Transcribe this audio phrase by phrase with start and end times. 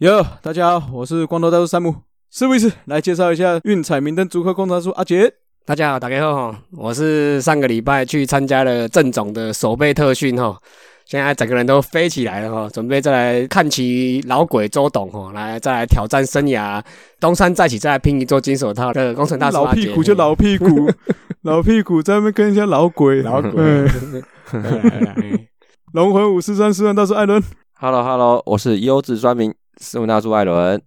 [0.00, 1.94] 哟，大家好，我是光头大叔山姆，
[2.30, 5.32] 是不宜迟，来介绍一下运彩明灯组合工程叔阿杰。
[5.64, 10.54] 大家好，大家好，我是上个礼拜去参加了郑总的守备特训哈，
[11.06, 16.84] 现在整个人都飞起来了哈，准备再来看齐老鬼周董哈，来再来挑战生涯，
[17.18, 20.90] 东山再起，再来拼一座金手套的工程大叔老屁股就老屁股，
[21.40, 23.88] 老屁股在那边跟人家老鬼，老鬼，
[25.94, 27.42] 龙魂五四三四万大叔艾伦
[27.80, 29.54] ，Hello Hello，我是优质专名。
[29.78, 30.80] 四文大叔艾伦，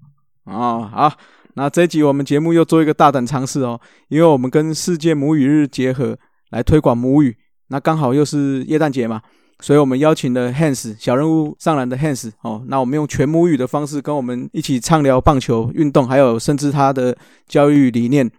[0.45, 1.11] 哦好，
[1.53, 6.17] 那这一集我们节目又做一个大胆尝试哦，因为我们跟世界母语日结合
[6.49, 9.21] 来推广母语，那刚好又是耶诞节嘛，
[9.59, 17.15] 所以我们邀请了 Hans 小人物上篮的 Hans 哦，那我们用全母语的方式跟我们一起畅聊棒球运动，还有甚至他的
[17.47, 18.29] 教育理念，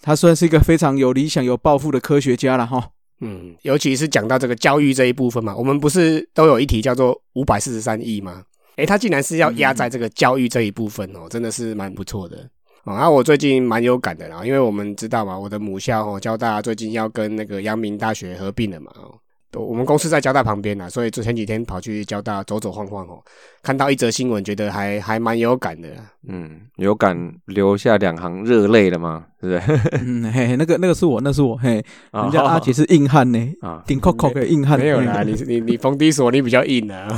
[0.00, 2.90] 他算是一个非常有理想、有抱负的科学家了哈。
[3.20, 8.44] 嗯，尤其是讲到这个教育这一部分嘛，我们不是都有一题叫做五百四十三亿吗？
[8.78, 12.36] 哎，他竟然是要压在这个教育这一部分哦，真的是蛮不错的
[12.84, 12.94] 哦。
[12.96, 19.18] 那我最近蛮有感的啦，因为我们知道嘛，我的母校哦，交大最近要跟那个阳明大学合并了嘛哦。
[19.54, 23.18] 我们公司在交大旁边呐，所以就前几天跑去交大走走晃晃哦，
[23.62, 25.88] 看到一则新闻，觉得还还蛮有感的。
[26.28, 29.24] 嗯，有感留下两行热泪了吗？
[29.40, 29.60] 是不是？
[30.04, 31.82] 嗯，嘿，那个那个是我，那是我，嘿，
[32.12, 34.78] 人家阿杰是硬汉呢，啊，顶扣扣的硬汉。
[34.78, 37.08] 没有啦，你你你冯迪索，你比较硬啊。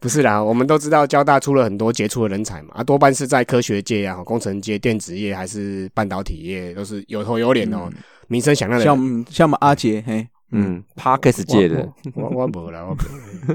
[0.00, 7.90] 不是啦，我们都知道交大出了很多杰出的人才嘛，啊，多半是在科学界啊、工程界、电子业还是半导体业，都是有头有脸哦。
[8.28, 12.96] 名声响亮的，像像我们阿杰，嘿，嗯，Parkes 界的，我我不了，我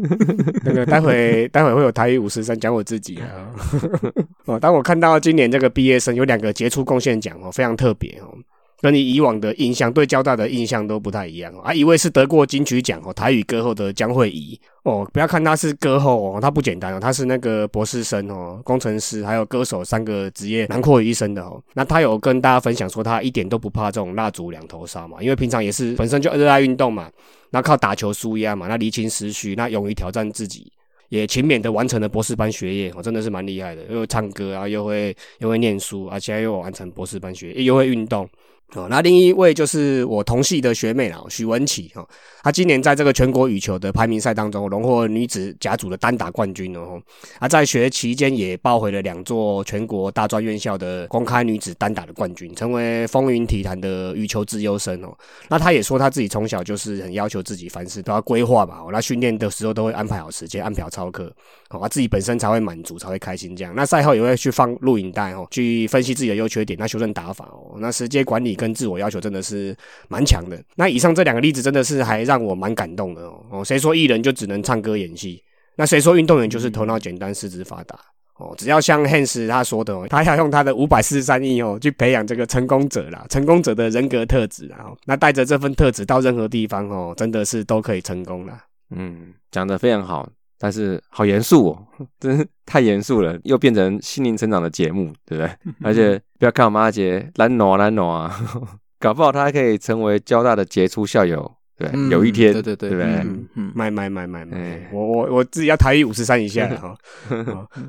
[0.64, 3.52] 那个待会待会会有台语五十三讲我自己啊。
[4.46, 8.38] 哦，当我看到今年这个毕业生有两个杰出贡献奖哦，非常特别哦。
[8.82, 11.72] 跟你以往的印象对交大的印象都不太一样啊！
[11.72, 21.62] 一位是得过金曲奖哦，台语歌后的江惠仪哦，不要看他是歌后哦，他不简单哦，他是那个博士生哦，工程师还有歌手三个职业囊括于一身的哦。
[21.76, 27.08] 那他有跟大家分享说，他一点都不怕这种蜡烛两头烧嘛，因为平常也是本身就热爱运动嘛，
[27.52, 30.72] 那靠打球舒压嘛，那离情思绪，那勇于挑战自己，
[31.10, 38.28] 也勤勉的完成了博士班学业哦，真的是蛮厉害的，又唱歌啊，又会又会念书，而且又完成博士班学业，又会运动。
[38.74, 42.08] 哦，那另一位就是我同系的学妹啦，许文琪哦，
[42.42, 46.98] 她今年在这个全国羽球的排名赛当中荣获女子甲组的单打冠军哦，
[47.40, 55.14] 啊，在学期间也抱回了两座全国大专院校的公开女子单打的冠军，成为风云体坛的羽球资优生哦。
[55.50, 61.30] 那她也说，她自己从小就是很要求自己，凡事都要规划嘛，哦那训练的时候都会安排好时间，按表操课，
[61.72, 63.74] 哦，自己本身才会满足，才会开心这样。
[63.76, 68.58] 那赛后也会去放录影带哦，去分析自己的优缺点，那修正打法哦，那时间管理。
[68.62, 69.76] 跟自我要求真的是
[70.08, 70.64] 蛮强的。
[70.76, 73.44] 那以上这两个例子真的是还让我蛮感动的哦。
[73.50, 75.44] 哦，谁说艺人就只能唱歌演戏？
[75.76, 77.98] 那谁说运动员就是头脑简单四肢发达？
[78.38, 84.94] 哦，只要像 Hans 他说的哦，他要用他的五百四十三亿哦去培养这个成功者啦，成功者的人格特质啊。
[85.06, 88.64] 那带着这份特质到任何地方哦，真的是都可以成功啦。
[88.96, 90.30] 嗯，讲的非常好。
[90.64, 91.88] 但是好严肃哦，
[92.22, 95.50] 真是太严肃了，又变成心灵成长的节目，对不对？
[95.82, 98.32] 而且不要看我们阿杰懒挪懒挪啊，
[99.00, 103.26] 搞不好他还可以成为交大的杰出校友，对，有一天，对对对，对不对？
[103.74, 106.96] 买买买买买，我我我自己要台语五十三以下哈，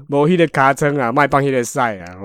[0.09, 2.17] 某一的卡称啊，卖棒一的赛啊，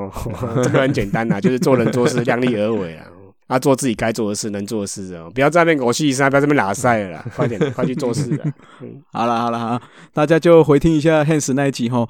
[0.63, 3.05] 这个很简单呐，就是做人做事量力而为啊。
[3.47, 8.43] 啊，做自己该做的事，能做的事哦，不要在那边狗屁声，不要在那边拉塞了， 快点，快去做事了。
[8.81, 9.81] 嗯，好了好了哈，
[10.13, 12.07] 大家就回听一下 Hans 那一集哈，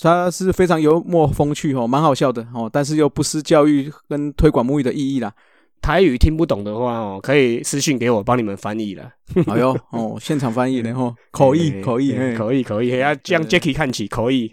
[0.00, 5.32] 他是非常幽默风趣哦，蛮好笑的哦，但是又不失教育跟推广沐浴的意义啦。
[5.80, 9.08] 台语听不懂的话哦，可以私信给我，帮你们翻译了。
[9.46, 14.50] 哎呦哦，现场翻译然后口译口译，可以可以，要向 Jacky 看齐，口译。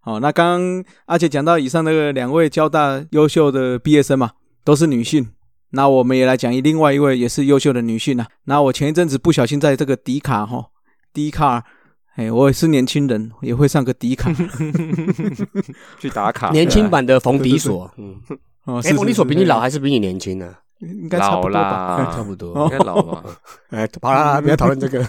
[0.00, 4.30] 好，那刚刚阿姐讲到以上那个两位交大优秀的毕业生嘛，
[4.64, 5.28] 都是女性。
[5.72, 8.26] 那我们也来讲一另外一位也是优秀的女性啊。
[8.44, 10.66] 那我前一阵子不小心在这个迪卡哈
[11.12, 11.64] 迪卡，
[12.16, 14.30] 哎，我也是年轻人，也会上个迪卡
[15.98, 16.50] 去打卡。
[16.50, 18.20] 年轻版的冯迪索，嗯，
[18.84, 20.54] 哎，冯迪索比你老还是比你年轻呢？
[20.80, 23.22] 应该差不多吧， 差不多，应该老吧。
[23.70, 25.02] 哎，好了，不要讨论这个。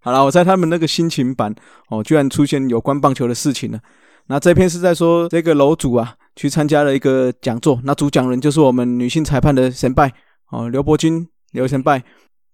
[0.00, 1.54] 好了，我在他们那个心情版
[1.88, 3.80] 哦，居然出现有关棒球的事情了。
[4.26, 6.14] 那这篇是在说这个楼主啊。
[6.36, 10.12] 去参加了一个讲座，那主讲人就是我们女性裁判的神拜
[10.50, 12.02] 哦，刘伯君刘神拜，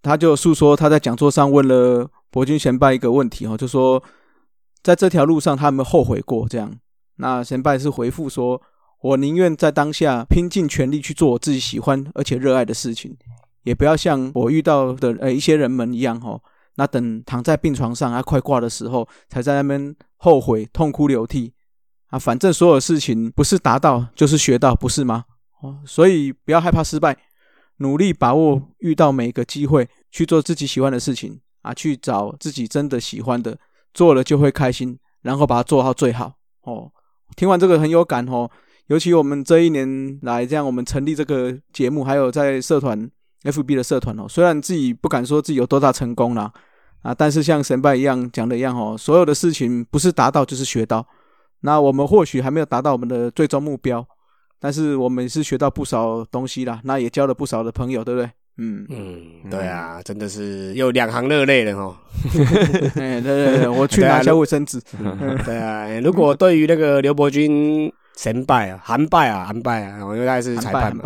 [0.03, 4.03] 他就诉说他在讲座上问了伯君神拜一个问题哦，就说
[4.83, 6.49] 在这条路上他有没有后悔过？
[6.49, 6.73] 这样，
[7.17, 8.61] 那神拜是回复说：
[9.03, 13.17] 我宁愿在当下拼尽全力去做我自己喜欢而且热爱的事情，
[13.63, 16.41] 也不要像我遇到的呃一些人们一样哦，
[16.77, 21.53] 那等躺在病床上啊快挂的时候，才在那边后悔痛哭流涕
[22.09, 22.19] 啊。
[22.19, 25.25] 反正所有事情不是达到就是学到，不是吗？
[25.63, 27.17] 哦，所以不要害怕失败，
[27.79, 33.59] 努力把握遇到每一个机会，去做自己喜欢的事情啊，去找自己真的喜欢的，
[33.93, 36.91] 做了就会开心，然后把它做到最好哦。
[37.37, 38.49] 听完这个很有感哦，
[38.87, 43.11] 尤其我们这一年来这样，我们成立这个节目，还有在社团
[43.43, 46.53] FB 的社团哦，虽然自己不敢说自己有多大成功啦，
[47.03, 51.07] 啊，但是像神拜一样讲的一样哦，所有的事情不是达到就是学到，
[51.61, 54.07] 那我们或许还没有达到我们的最终目标。
[54.61, 58.31] 但是我们是学到不少东西啦，那也交了不少的朋友，对不对？
[58.57, 61.95] 嗯嗯，对啊，真的是又两行热泪了哦。
[62.95, 64.81] 对对对，我去拿小卫生纸。
[65.47, 67.93] 对啊， 如果对于那个刘伯君。
[68.19, 71.05] 神拜啊，韩拜啊，韩拜啊，因为他是裁判嘛。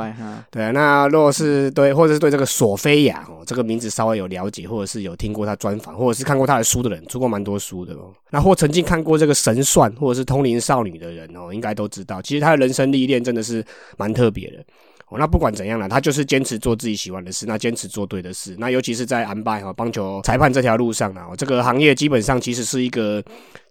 [0.51, 8.11] 对啊，那如果是对，或者是对这个索菲亚哦，这个名字稍微有了解，或者是有听过他专访，或者是看过他的书的人，出过蛮多书的哦。
[8.31, 13.63] 那或曾经看过这个神算或者是通灵少女的人哦，应该都知道，其实他的人生历练真的是
[13.99, 14.65] 蛮特别的
[15.11, 15.19] 哦。
[15.19, 18.57] 那不管怎样了，他就是坚持做自己喜欢的事，那坚持做对的事。
[18.59, 23.23] 那尤其是在安拜哈棒球裁判这条路上啊，这个行业基本上其实是一个。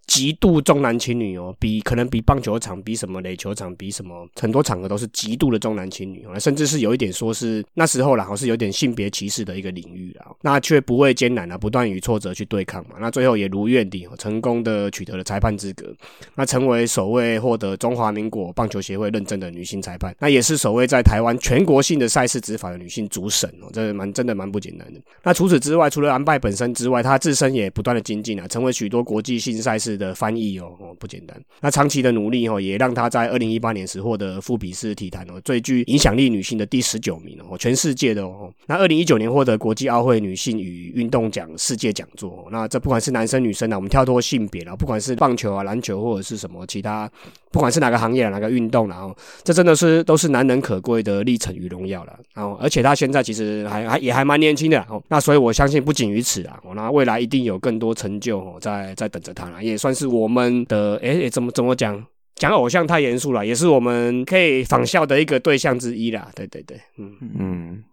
[0.06, 15.94] 极度重男轻女哦，比可能比棒球场、比什么垒球场、比什么很多场合都是极度的重男轻女哦，甚至是有一点说是那时候然后是有点性别歧视的一个领域啊，那却不畏艰难啊，不断与挫折去对抗嘛，那最后也如愿地成功的取得了裁判资格，
[16.34, 25.00] 那成为首位获得中华民国棒球协会认证的女性裁判，那也是首位在台湾全国性的赛事执法的女性主审哦，这蛮真的蛮不简单的。
[25.22, 29.91] 那除此之外，除了安拜本身之外，她自身也不断的精进啊，成为许多国际性赛事。
[29.96, 38.52] 的翻译哦哦不简单，那长期的努力哦，也让他在二零一八年时获得富比斯体坛哦最具影响力女性的第十九名哦，全世界的哦。
[38.66, 47.10] 那二零一九年获得国际奥会女性与运动奖世界讲座，那这不管是男生女生啊，我们跳脱性别了，不管是棒球啊、篮球或者是什么其他，
[47.50, 52.18] 不管是哪个行业哪个运动然后这真的是都是难能可贵的历程与荣耀了。
[52.34, 59.94] 然后而且他现在其实还还也还蛮年轻的哦，那所以我相信不仅于此啊，那未来一定有更多成就哦在在等着他了，也算。
[59.94, 62.02] 是我们的哎，怎么怎么讲？
[62.36, 66.28] 讲偶像太严肃了，也是我们可以仿效的一个对象之一啦。
[66.34, 67.84] 对对对，嗯嗯，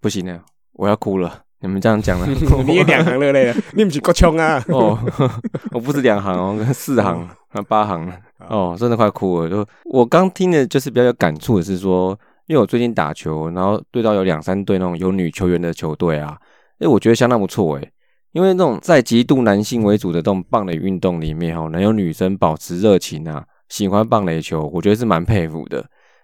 [0.00, 0.42] 不行了，
[0.72, 1.42] 我要哭了。
[1.60, 2.26] 你们这样讲了，
[2.66, 4.62] 你也两行热泪了， 你不是够穷啊？
[4.68, 4.98] 哦，
[5.72, 8.10] 我不是两行哦，四行啊，八行
[8.48, 9.48] 哦，真的快哭了。
[9.50, 16.36] 就我刚听的，就是比较有感触的是说，因为我最近打球，然后对到有两三队那种有女球员的球队啊，
[16.80, 17.90] 哎，我觉得相当不错哎。
[18.36, 25.82] 因为那种在极度男性为主的这种棒垒运动里面，哈，能有女生保持热情啊，喜欢棒垒球，我觉得是蛮佩服的。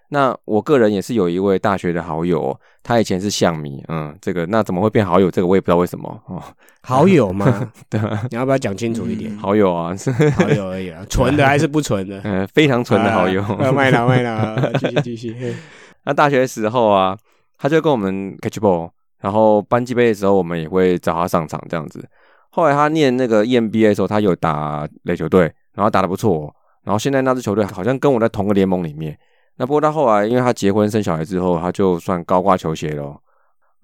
[0.09, 5.31] 那我个人也是有一位大学的好友，他以前是象迷，嗯，这个那怎么会变好友？
[5.31, 6.39] 这个我也不知道为什么哦。
[6.83, 7.71] 好友吗？
[7.89, 7.99] 对，
[8.29, 9.35] 你要不要讲清楚一点？
[9.39, 9.95] 好友啊，
[10.37, 12.21] 好友而已啊，纯的还是不纯的？
[12.25, 13.41] 嗯，非常纯的好友。
[13.73, 15.55] 卖了 卖了，继续继续。
[16.05, 17.17] 那大学时候啊，
[17.57, 18.91] 他就跟我们 catch ball。
[19.23, 22.05] 然后班级杯的时候，我们也会找他上场这样子。
[22.49, 25.43] 后来他念那个 EMBA 的时候，他有打垒球队，
[25.73, 26.53] 然后打得不错。
[26.83, 29.17] 然后现在那支球队好像跟我在同个联盟里面。
[29.55, 33.15] 那不过他后来，因为他结婚生小孩之后，他就算高挂球鞋了。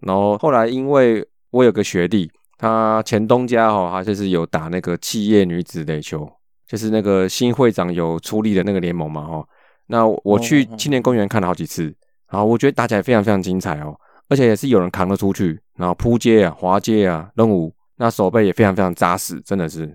[0.01, 6.29] 然后后来，因为我有个学弟，他前东家哈，他就是有打那个企业女子垒球，
[6.67, 9.47] 就是那个新会长有出力的那个联盟嘛哈。
[9.87, 11.83] 那我去青年公园看了好几次，
[12.29, 13.95] 然后我觉得打起来非常非常精彩哦。
[14.29, 19.93] 而且也是有人扛得出去，然后扑街啊、滑街啊、扔舞，那手背也非常非常扎实，真的是。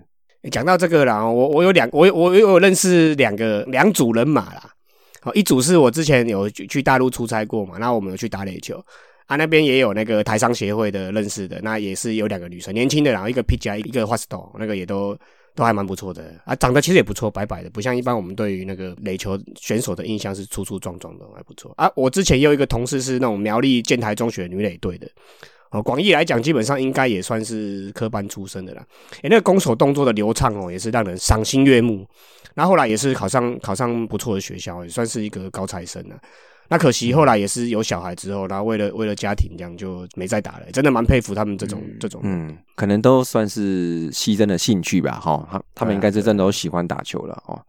[0.51, 4.69] 讲到这个啦，我我有两，我我有认识两个两组人马啦。
[5.21, 8.79] 好，一组是我之前有去大陆出差过嘛，那我们有去打垒球
[9.25, 15.17] 啊，那边也有那个台商协会的认识的，那也是有两个女生，年轻的，然后一个 P J 一个 h o s t e 那个也都。
[15.55, 21.89] 都还蛮不错的啊，长得其实也不错，白白的，不像一般我们对于那个垒球选手的印象是粗粗壮壮的，还不错啊。
[21.95, 25.07] 我之前有一个同事是那种苗栗建台中学女垒队的，
[25.71, 28.85] 哦，广义来讲，基本上应该也算是科班出身的啦。
[29.21, 32.05] 诶，那个攻守动作的流畅哦，也是让人赏心悦目。
[32.55, 36.15] 那后来也是考上考上不错的学校，也算是一个高材生了。
[36.67, 40.65] 那可惜后来也是有小孩之后，然后为了为了家庭这样就没再打了。
[40.73, 47.61] 真的蛮佩服他们这种这种，嗯，可能都算是牺牲了兴趣吧，哈，他他们应该是真的都喜欢打球了，哦。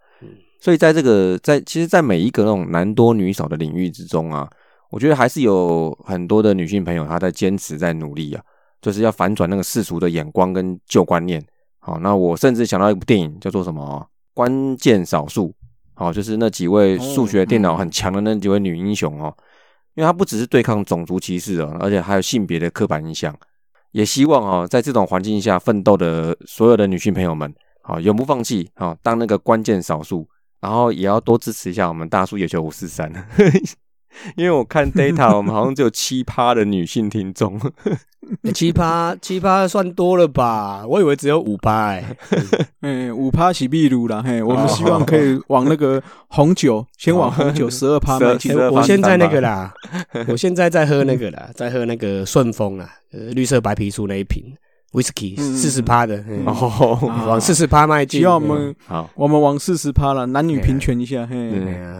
[0.58, 4.48] 所以在这个在其实，在每一个那种男多女少的领域之中啊，
[4.90, 8.42] 我觉得还是有很多的女性朋友她在坚持在努力啊，
[8.80, 11.44] 就是要反转那个世俗的眼光跟旧观念。
[11.78, 15.48] 好，那我甚至想到一部电影叫做什么《关键少数》。
[15.96, 19.34] 好，就是那几位数学电脑很强的那几位女英雄哦，
[19.94, 23.34] 因为她不只是对抗种族歧视哦，而且还有性别的刻板印象，
[23.92, 27.50] 也希望哦，在这种环境下奋斗的所有的女性朋友们，
[27.82, 30.28] 好永不放弃，好当那个关键少数，
[30.60, 33.10] 然后也要多支持一下我们大叔野球五四三，
[34.36, 37.60] 因为我看 data，我们好像只有七趴的女性听众，
[38.54, 40.84] 七趴七趴算多了吧？
[40.86, 42.16] 我以为只有五趴哎。
[42.80, 48.54] 哎，五趴起秘鲁了，嘿，我们希望可以往那个红酒，先往红酒十二趴迈进。
[48.54, 49.72] 12%我现在那个啦，
[50.28, 54.42] 我现在在喝那个啦，在喝那个顺丰啊，呃，绿色白皮书那一瓶
[54.92, 56.44] whisky 嗯四十趴的，嗯。
[56.46, 58.20] 哦，往四十趴迈进。
[58.20, 61.52] 希望我们好，我们往四十趴了，男女平权一下，嘿，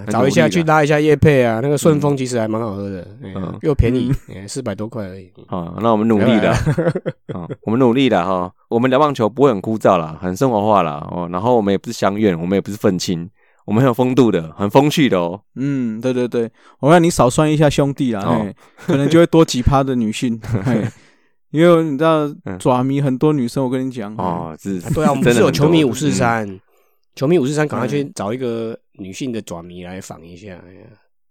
[0.09, 3.59] 找一下去拉一下叶配啊，那个顺丰其实还蛮好喝的，嗯。
[3.63, 4.13] 又便宜，
[4.49, 5.31] 四百多块而已。
[5.47, 8.51] 好，那我们努力的，啊， 我们努力的哈。
[8.69, 11.29] 我们聊棒球不会很枯燥啦，很生活化啦哦。
[11.31, 13.29] 然后我们也不是相愿，我们也不是愤青，
[13.65, 15.41] 我们很有风度的，很风趣的哦。
[15.55, 16.51] 嗯，对对对，
[16.81, 18.47] 我让你少算一下兄弟啦，哦，
[18.87, 20.83] 可能就会多几趴的女性，嘿，
[21.51, 26.61] 因为你知道嗯爪迷很多女生，我跟你讲，哦，是，对啊，我们是有球迷五四嗯三，
[27.15, 30.61] 球迷五四三，赶快去找一个女性的爪迷来访一下。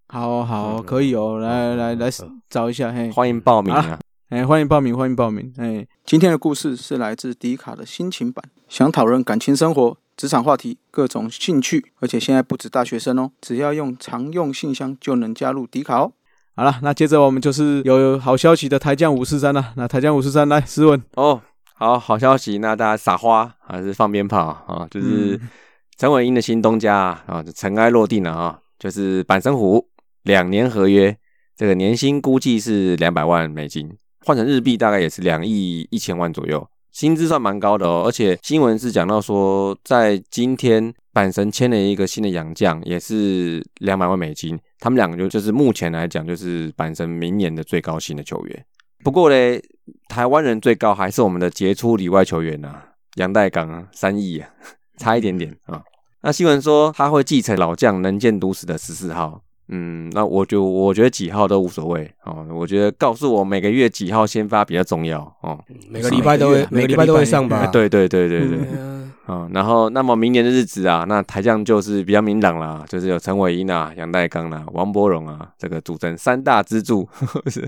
[0.07, 3.99] 好好嗯可以哦，来来来嗯找一下，嘿，欢迎报名啊！
[4.29, 5.53] 哎，欢迎报名，欢迎报名。
[5.57, 16.11] 哎，今天的故事是来自迪卡的心情版，想讨论感情生活、职场话题、各种兴趣，而且现在不止大学生哦，只要用常用信箱就能加入迪卡哦。
[16.57, 19.73] 好了，那接着我们就是有好消息的台将五四三了。
[19.75, 21.41] 那台将五四三来，斯文，哦，
[21.73, 24.87] 好好消息，那大家撒花还是放鞭炮啊？
[24.89, 25.49] 就是嗯
[25.97, 29.85] 陈伟英的新东家啊，啊尘埃落定了啊，就是板神虎
[30.23, 31.17] 两年合约，
[31.57, 33.89] 这个年薪估计是两百万美金，
[34.25, 38.03] 换成日币大概也是两亿一千万左右，薪资算蛮高的哦。
[38.05, 48.65] 而且新闻是讲到说，在今天板神签了一个新的洋将，也是两百万美金，他们两个就就是目前来讲就是板神明年的最高薪的球员。
[49.03, 49.61] 不过嘞，
[50.09, 52.81] 台湾人最高还是我们的杰出里外球员呐、
[53.15, 54.49] 杨代刚啊，三亿啊，
[54.97, 55.83] 差一点点啊。
[56.21, 62.45] 那新闻说他会继承老将能见毒死的十四号，嗯，那我就我觉得几号都无所谓哦。
[62.51, 65.59] 我觉得告诉我每个月几号先发比较重要哦。
[65.89, 67.57] 每个礼拜都会，每个礼拜都会上每吧？
[67.61, 77.07] 哎对对对对对，对啊，啊、然后那么明年的日子啊，那台将就是比较明朗啦，就是有陈伟英啊、杨代刚啦、王柏荣啊，这个组成三大支柱，
[77.49, 77.67] 是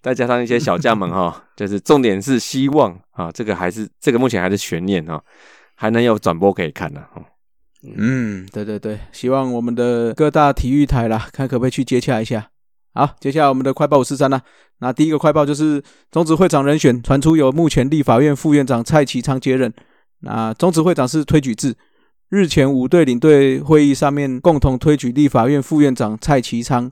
[0.00, 5.20] 再加上一些小将们哈、就是重点是希望啊，这个还是这个目前还是悬念哈、
[5.74, 7.22] 还能有转播可以看呢、哦
[7.84, 12.48] 嗯，对对对，希望我们的各大体育台啦，看可不可以去接洽一下。
[12.94, 14.40] 好，接下来我们的快报五四三啦。
[14.78, 19.72] 那第一个快报就是中职会长人选传出由目前立法院副院长蔡其昌接任。
[20.20, 21.74] 那中职会长是推举制，
[22.28, 26.90] 日前五队领队会议上面共同推举立法院副院长蔡其昌。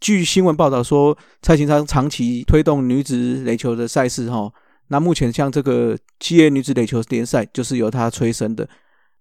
[0.00, 4.50] 据新闻报道说，蔡其昌长期推动女子垒球的赛事哈。
[4.88, 8.66] 那目前像这个七业女子垒球联赛就是由他催生的。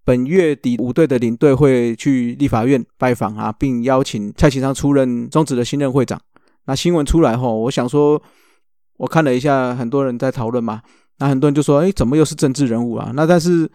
[0.09, 6.19] 本月底五队的领队会去立法院拜访啊，并邀请蔡其昌出任中职的新任会长。
[6.65, 8.19] 那新闻出来后，我想说，
[8.97, 10.81] 我看了一下，很多人在讨论嘛，
[11.19, 13.11] 那很多人就说，哎，怎么又是政治人物啊？
[13.13, 13.69] 那但是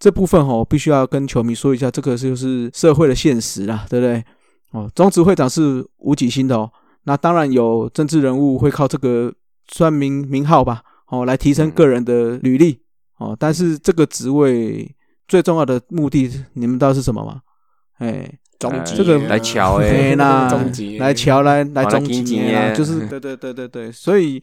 [0.00, 4.24] 这部分哦，必须要跟球迷说一下，这个就是社会的现实啦，对不对？
[4.72, 6.68] 哦，中职会长是无几星的哦，
[7.04, 9.32] 那当然有政治人物会靠这个
[9.68, 12.80] 算名名号吧，哦，来提升个人的履历
[13.18, 14.92] 哦，但是这个职位。
[15.28, 17.40] 最重要的目的，你们知道是什么吗？
[17.98, 20.16] 哎，终极这个来瞧哎、
[20.48, 24.42] 终极来瞧来来终极来经济啦，就是对对对对对，所以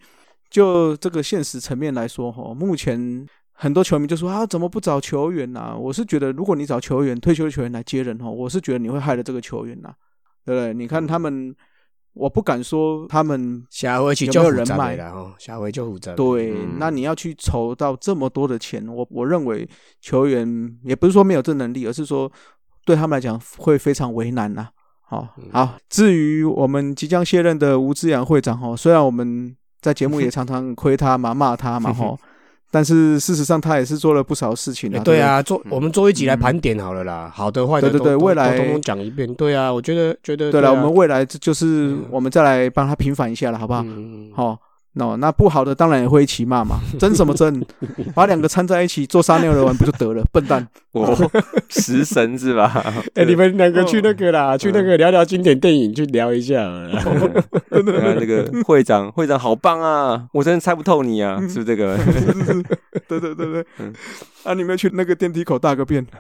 [0.50, 9.94] 就这个现实层面来说，哈，目前很多球迷就说啊，怎么不找球员呐、我是觉得，如果你找球员退休的球员来接人哈，我是觉得你会害了这个球员呐、
[10.46, 10.74] 对不对？
[10.74, 11.56] 你看他们，
[12.16, 16.16] 我不敢说他们下回去有就人脉了哦，下回就负责。
[16.16, 16.78] 对，嗯。
[16.80, 19.68] 那你要去筹到这么多的钱，我我认为
[20.00, 22.32] 球员也不是说没有这能力，而是说
[22.86, 24.70] 对他们来讲会非常为难呐、
[25.02, 25.50] 好、嗯。
[25.52, 32.18] 好，至于我们即将卸任的吴志阳会长哈，虽然我们在节目也常常亏他嘛、 骂他嘛哈，
[32.72, 34.94] 但是事实上他也是做了不少事情啊。
[34.94, 39.34] 不哎对啊，做嗯我们做一集来盘点好了啦，好的坏的对对对未来通通讲一遍。
[39.36, 43.82] 对啊，我觉得觉得对了，啊我们未来就就是嗯我们再来帮他平反一下了，好不好？
[43.86, 44.58] 嗯好、
[44.98, 47.64] 那那不好的当然也会一起骂嘛， 争什么争？
[48.16, 50.24] 把两个掺在一起做撒尿的玩不就得了？
[50.32, 50.66] 笨蛋！
[50.94, 51.14] 我
[51.70, 52.82] 食神是吧？
[53.14, 57.04] 哎，你们两个去那个哦啦，去那个聊聊经典电影，去聊一下好了啦。
[57.72, 60.28] 你看那个会长，会长好棒啊！
[60.32, 61.98] 我真的猜不透你啊，是不是这个？
[61.98, 62.64] 是是是，
[63.08, 63.94] 对对对对嗯。
[64.44, 66.06] 啊，你们去那个电梯口大个便？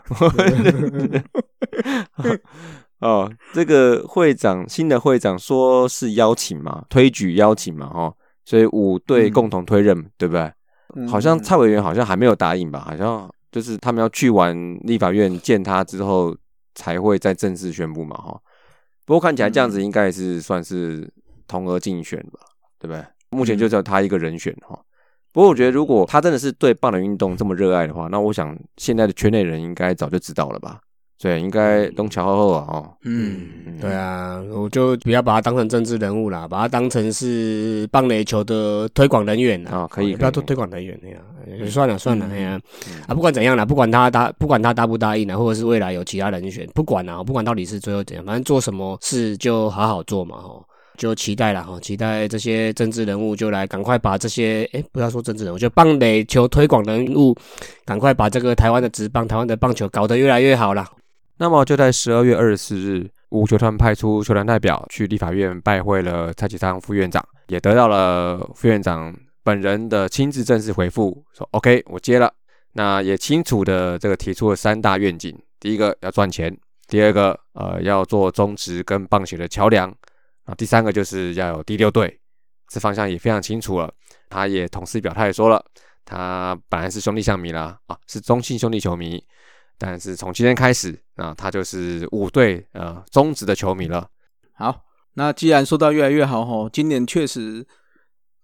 [2.99, 8.13] 哦，这个会长新的会长说是邀请嘛，推举邀请嘛，哦，
[8.45, 10.51] 所以五队嗯共同推任，对不对？
[11.07, 12.79] 好像蔡委员好像还没有答应吧？
[12.79, 16.33] 好像就是他们要去完立法院见他之后，
[16.75, 18.39] 才会再正式宣布嘛，哈。
[19.05, 21.11] 不过看起来这样子应该也是算是
[21.47, 22.39] 同额竞选吧，
[22.79, 23.03] 对不对？
[23.31, 24.79] 目前就只有他一个人选哈。
[25.33, 30.79] 不过我觉得，如果他真的是对棒的运动这么热爱的话，那我想现在的圈内人应该早就知道了吧？
[31.17, 33.47] 对，应该东桥后啊，哦，嗯，
[33.79, 42.59] 对啊，我就不要把他当成政治人物啦，把他当成是棒垒球的推广人员啊，可以，不要做推广人员那样，算了算了，哎呀，
[43.07, 50.61] 啊，不管怎样啦，不管他答，不管他答不答应啦，或者是未来有其他人选，不管啊，不管到底是最后怎样，反正做什么事就好好做嘛，哈。
[50.97, 57.35] 就期待了哈，期待这些政治人物就来赶快把这些哎，不要说政治人物，就棒垒球推广人物，
[57.83, 60.87] 赶快把这个台湾的职棒、台湾的棒球搞得越来越好了。
[61.37, 69.13] 那么就在十二月二十四日，五球团派出球团代表去立法院拜会了蔡启昌副院长，也得到了副院长
[69.43, 72.33] 本人的亲自正式回复，说 OK，我接了。
[72.73, 76.55] 那也清楚的这个提出了三大愿景：第一个要赚钱，
[76.87, 79.93] 第二个呃要做中职跟棒球的桥梁。
[80.45, 82.19] 啊，第三个就是要有第六队，
[82.69, 83.91] 这方向也非常清楚了。
[84.29, 85.63] 他也同时表态说了，
[86.05, 89.23] 他本来是兄弟象迷啦，啊，是中信兄弟球迷，
[89.77, 94.07] 但是从今天开始啊，他就是五队呃中职的球迷了。
[94.53, 94.81] 好，
[95.15, 97.65] 那既然说到越来越好吼，今年确实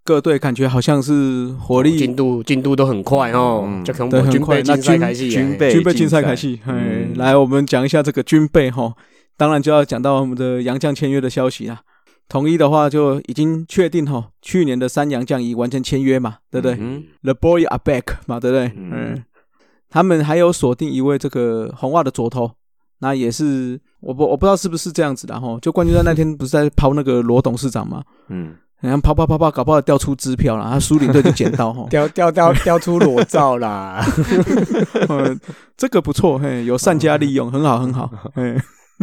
[0.04, 6.60] 各队感觉好像是活力进度进度都很快哦，就可能军备竞赛开戏，军备军备竞赛开戏。
[6.66, 8.94] 哎，来，我们讲一下这个军备哈，
[9.38, 11.82] 当然就要讲到我们的杨将签约的消息啦。
[12.28, 16.76] 统一的话就已经确定哈，去年的三洋将已完成签约嘛，对不对
[17.24, 18.72] ？The boy are back 嘛，对不对？
[18.76, 19.22] 嗯，
[19.92, 22.50] 他们还有锁定一位这个红袜的左投，
[23.00, 25.60] 那也是我不我不知道是不是这样子的哈。
[25.62, 34.04] 就冠军赛那天不是在抛那个罗董事长嘛，嗯，然后抛抛抛抛，搞不好掉出支票了，他输领队就捡到哈， 掉掉掉掉出裸照啦，
[35.10, 35.40] 嗯，
[35.78, 38.58] 这个不错，嘿，有善加利用，很好很好，嘿。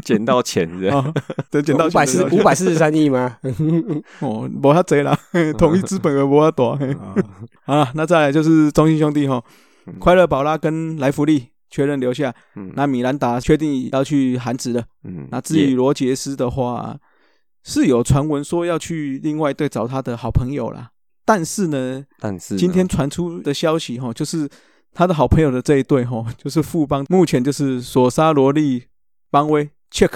[0.05, 1.13] 捡到钱的，
[1.51, 3.37] 对，捡到五百四五百四十三亿吗？
[4.23, 5.19] 哦，没他贼了，
[5.59, 6.79] 统一资本额没他多。
[7.65, 9.43] 啊，那再来就是中信兄弟哈，
[9.99, 12.35] 快乐宝拉跟莱弗利确认留下，
[12.75, 14.83] 那米兰达确定要去韩职了。
[15.05, 16.97] 嗯，那至于罗杰斯的话，
[17.65, 20.91] 是有传闻说要去另外队找他的好朋友啦。
[21.25, 24.49] 但是呢，但是今天传出的消息哈，就是
[24.93, 28.85] 他的好朋友的这一队哈，就是富邦，目前就是索沙罗利
[29.31, 29.69] 邦威。
[29.91, 30.11] check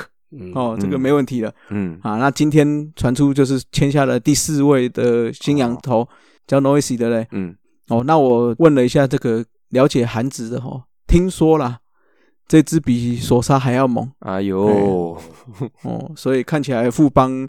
[0.55, 1.51] 哦，这个没问题了。
[1.71, 6.07] 嗯啊，那今天传出就是签下了第四位的新羊头，
[6.47, 7.27] 叫 Noisy 的嘞。
[7.31, 7.57] 嗯
[7.89, 11.81] 哦，那我问了一下这个了解韩子的哈，听说啦，
[12.47, 14.11] 这支比索沙还要猛。
[14.21, 15.19] 哎呦
[15.83, 17.47] 哦，所以看起来富邦。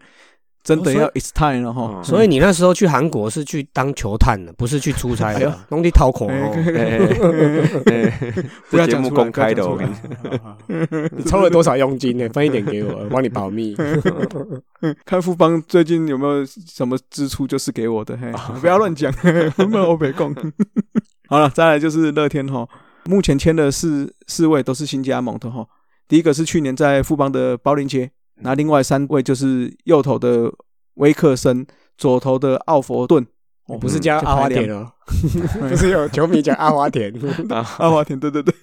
[0.63, 6.53] 真的要 it's time 了哈，所以你那时候去韩国是去当球探的，不是去出差的，弄地掏空哦。
[8.71, 9.93] 不要节目公开的，我跟你
[11.17, 12.29] 你抽了多少佣金呢？
[12.29, 13.75] 分一点给我， 帮你保密。
[15.03, 18.31] 看富邦最近有没有什么支出，就是给我的，嘿，
[18.61, 19.13] 不要乱讲，
[19.57, 20.33] 我们欧北共。
[21.27, 22.67] 好了，再来就是乐天哈，
[23.05, 25.65] 目前签的四四位都是新加盟的哈，
[26.07, 28.11] 第一个是去年在富邦的包林杰。
[28.37, 30.51] 那另外三位就是右头的
[30.95, 31.65] 威克森，
[31.97, 33.25] 左头的奥佛顿，
[33.79, 34.91] 不是叫阿华田哦，
[35.69, 37.13] 不是有球迷讲阿华田，
[37.49, 38.53] 阿华田，对对对。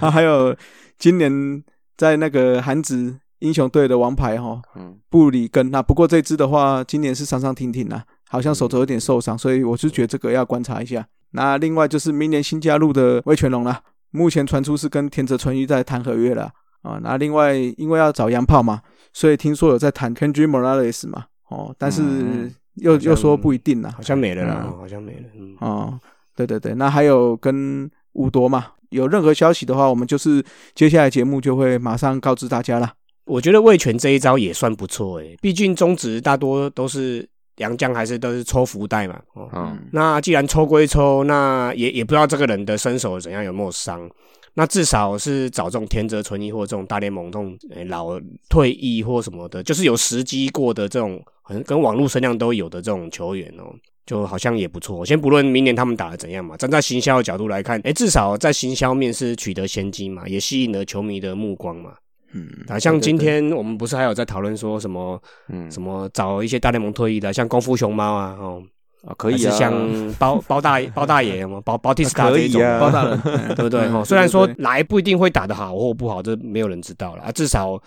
[0.00, 0.54] 啊，还有
[0.98, 1.62] 今年
[1.96, 4.60] 在那个韩职英雄队的王牌哈，
[5.08, 5.70] 布里根。
[5.70, 11.06] 那不过这支的话，今年是伤伤停停啊，好像手肘有点受伤，所以我是觉得这个要观察一下。
[11.32, 16.50] 那另外就是明年新加入的魏全龙了，目前传出是跟田泽纯一在谈合约了。
[16.82, 18.80] 啊，那另外因为要找洋炮嘛，
[19.12, 25.28] 所以听说有在谈 Kendrick Morales 嘛，哦，但是又又说不一定啦，好像没了啦，好像没了。
[25.58, 25.98] 哦，
[26.36, 30.42] 对对对，那还有跟五夺嘛，有任何消息的话，我们就是
[30.74, 32.94] 接下来节目就会马上告知大家啦。
[33.24, 39.20] 我觉得魏权这一招也算不错诶，毕竟中职大多都是洋将，还是都是抽福袋嘛。
[39.34, 44.10] 哦，那既然抽归抽，那也也不知道这个人的身手怎样，有没有伤。
[44.54, 48.18] 那至少是找这种田泽纯一或这种大联盟这种老
[48.48, 53.72] 退役或什么的，就是有时机过的这种，好像跟网络声量都有的这种球员哦，
[54.04, 55.06] 就好像也不错。
[55.06, 61.92] 先不论明年他们打的怎样嘛，站在行销的角度来看，哎，至少在行销面是取得先机嘛，也吸引了球迷的目光嘛。
[62.32, 68.62] 嗯，啊，像今天我们不是还有在讨论说什么，嗯，什么找一些大联盟退役的，像功夫熊猫啊，哦。
[69.06, 73.20] 啊，可以啊，像包包大 包大爷嘛，包包蒂斯塔这种包大人，
[73.54, 73.82] 对不对？
[73.92, 77.30] 哦，虽然说来不一定会打得好或不好，这没有人知道了啊。
[77.30, 77.80] 至少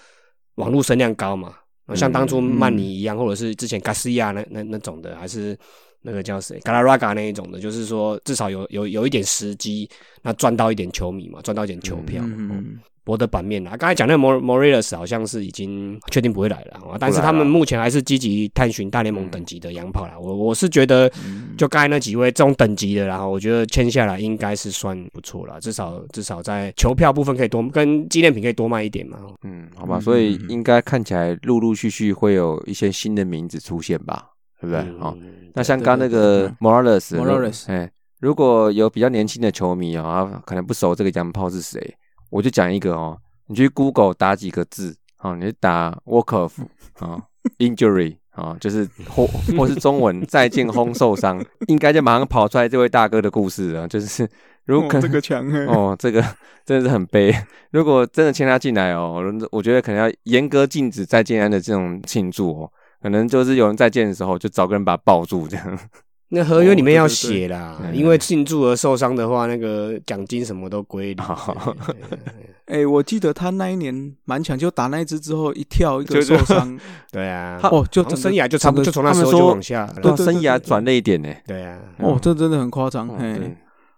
[0.55, 1.53] 网络声量高嘛，
[1.95, 5.55] 像当初曼尼一样，或者是之前卡西亚那那那种的，还是
[6.01, 9.89] 那个叫谁 g a l a r a g a 那一种的，就是说至少有有有一点时机，
[10.21, 12.21] 那赚到一点球迷嘛，赚到一点球票。
[12.25, 20.13] 嗯哦嗯博的版面啊，刚才讲那个 Mor Morales 好像是已经确定不会来了，哦但是他们目前还是积极探寻大联盟等级的洋炮啦。
[20.19, 21.11] 我我是觉得，
[21.57, 29.17] 就刚才那几位这种等级的，然后我觉得签下来应该是算不错了，至少至少在球票部分可以多跟纪念品可以多卖一点嘛。
[29.41, 34.29] 嗯，好吧，嗯所以应该看起来陆陆续续会有一些新的名字出现吧，
[34.61, 34.99] 对不对？
[34.99, 41.93] 好、嗯那像刚那对个 Morales，Morales，哎，如果有比较年轻的球迷啊、啊可能不熟这个洋炮是谁，
[42.29, 46.53] 我就讲一个哦，你去 Google 打几个字啊、你就打 walk off
[46.99, 47.21] 啊、
[47.57, 54.25] injury 啊、 就是或或是中文再见轰受伤，应该就马上跑出来这位大哥的故事啊，就是
[54.63, 56.23] 如果这个强嘿哦，这个
[56.65, 57.35] 真的是很悲。
[57.71, 59.21] 如果真的签他进来哦，
[59.51, 65.79] 我觉得可能要严格禁止再见安的这种庆祝哦，可能就是有人再见的时候，就找个人把他抱住这样。
[66.33, 71.25] 那合约里面要哦对对对写啦，嗯 因为庆祝而受伤的话，那个奖金什么都归零。
[71.25, 71.53] 好
[71.87, 72.19] 对对对
[72.67, 76.79] 哎，我记得他那一年蛮强，就打那一支之后一跳一个受伤，
[77.11, 79.93] 对啊，他哦，就生涯就差不多，就从那时候就往下了。
[80.01, 81.27] 对生涯转了一点呢。
[81.45, 83.57] 对啊，哦，这真的很夸张，哦嘿，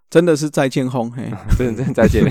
[0.10, 1.32] 真的是再见轰，嘿。
[1.56, 2.24] 真的真的再见。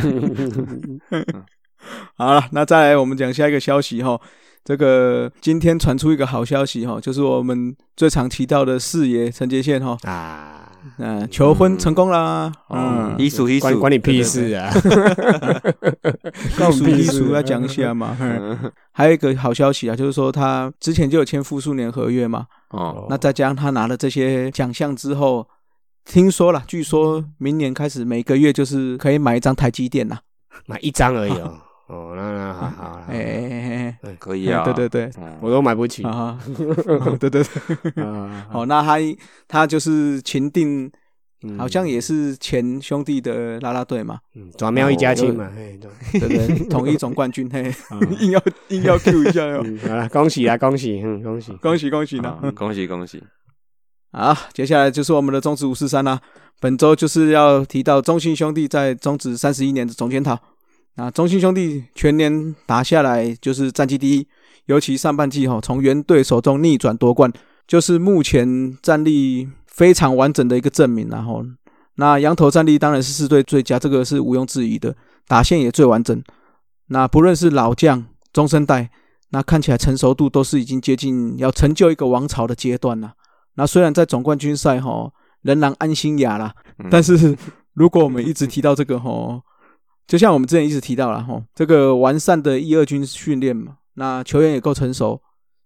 [2.16, 4.20] 好了，那再来我们讲下一个消息哈。
[4.64, 14.72] 这个今天传出一个好消息哈，就是我们最常提到的四爷陈杰宪哈，啊，嗯，求婚成功啦，哦嗯，艺术艺术，关关你屁事啊！
[16.70, 18.16] 艺 术艺术啊要讲一下嘛。
[18.22, 18.70] 嗯。
[18.92, 25.44] 还有一个好消息啊，就是说他之前就有签复数年合约嘛，哦，那再加上他拿了这些奖项之后，
[26.04, 30.18] 听说了，据说明年开始每个月就是可以买一张台积电呐。
[30.66, 31.58] 买一张而已哦。
[31.88, 34.62] 哦，那那好好啦哎哎哎可以啊。
[34.66, 36.02] 哎，对对对，嗯我都买不起。
[36.04, 36.38] 啊，
[37.20, 37.42] 对对对。
[38.04, 38.96] 啊哦，那他
[39.46, 40.90] 他就是秦定，
[41.42, 45.50] 嗯好像也是前兄弟的啦啦队嘛，嗯转喵一家亲嘛。
[45.54, 45.78] 嘿
[46.12, 46.64] 对对？
[46.68, 51.52] 统一总冠军，嘿，啊硬要硬要 Q 一下哟，嗯好了，恭喜啊，恭喜，嗯，恭喜。
[51.54, 52.38] 恭喜恭喜呢！
[52.40, 53.22] 好恭喜恭喜。
[54.12, 56.20] 好，接下来就是我们的中职五四三啦。
[56.60, 60.38] 本周就是要提到中信兄弟在中职三十一年的总检讨。
[60.96, 64.26] 那中信兄弟全年打下来就是战绩第一，
[64.66, 67.32] 尤其上半季哈，从原队手中逆转夺冠，
[67.66, 71.08] 就是目前战力非常完整的一个证明。
[71.08, 71.42] 然后，
[71.96, 74.94] 那羊头战力当然是四队最佳，这个是毋庸置疑的，
[75.26, 76.22] 打线也最完整。
[76.88, 78.90] 那不论是老将、中生代，
[79.30, 83.14] 那看起来成熟度都是已经接近要成就一个王朝的阶段了。
[83.54, 87.36] 那虽然在总冠军赛哈仍然安心雅啦，嗯但是
[87.72, 89.40] 如果我们一直提到这个哈，
[90.12, 95.18] 就像我们之前一直提到了哈，这个完善的一二军训练嘛，那球员也够成熟。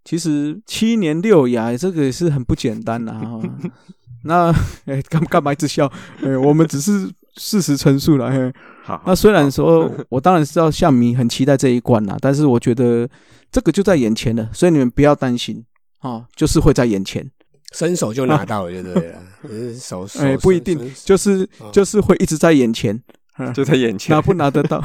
[0.04, 3.40] 其实七年六亚这个也是很不简单呐、 哈。
[4.22, 4.54] 那
[4.87, 5.90] 哎干干嘛一直笑？
[6.22, 8.30] 哎，我们只是事实陈述了。
[8.30, 8.52] 嘿
[8.85, 13.09] 好，那虽然说 我当然知道向迷很期待这一关啦，但是我觉得
[13.50, 15.61] 这个就在眼前了，所以你们不要担心
[16.02, 17.28] 哦，就是会在眼前。
[17.72, 19.18] 伸手就拿到了，就对了。
[19.42, 23.02] 只是手手哎，不一定，就是哦就是会一直在眼前，
[23.55, 24.14] 就在眼前。
[24.14, 24.22] 拿。
[24.22, 24.83] 不拿得到？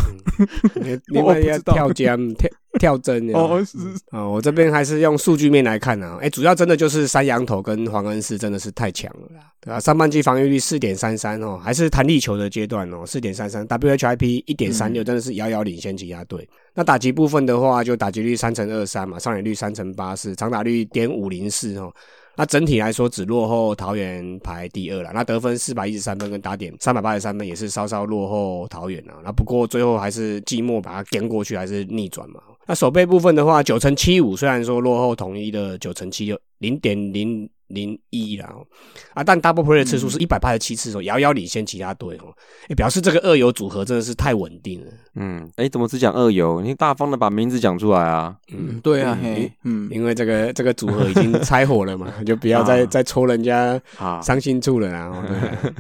[1.08, 3.78] 你们要跳江跳跳针的哦，是
[4.12, 16.48] 啊、我这边还是用数据面来看啊，哎，主要真的就是山羊头跟黄恩师真的是太强了啦，对啊，上半季防御率四点三三哦，还是弹力球的阶段哦，四点三三，WHIP 一点三六，真的是遥遥领先其他队。
[16.74, 21.92] 那打击部分的话，就打击率三乘二三嘛，上垒率三乘八四，长打率点五零四哦。
[22.42, 25.12] 那整体来说，只落后桃园排第二了。
[25.14, 29.14] 那得分四百一十三分跟打点三百八十三分，也是稍稍落后桃园啊。
[29.24, 32.42] 那不过最后还是寂寞把它跟过去，还是逆转嘛。
[32.66, 38.66] 那守备部分的话，九乘七五，虽然说落后统一的九乘七六零点零零一啦，哦
[39.14, 42.34] 啊，但 double play 的次数是一百八十七次哦，遥遥领先其他队哦。
[42.68, 44.92] 也表示这个二游组合真的是太稳定了。
[45.16, 46.62] 嗯，哎，怎么只讲二游？
[46.62, 48.36] 你大方的把名字讲出来啊！
[48.52, 55.08] 嗯，对啊，嗯嘿，嗯，因为这个这个组合已经拆伙了嘛，就不要再、啊再戳人家好， 伤心处了啦。
[55.08, 55.76] 哦对啊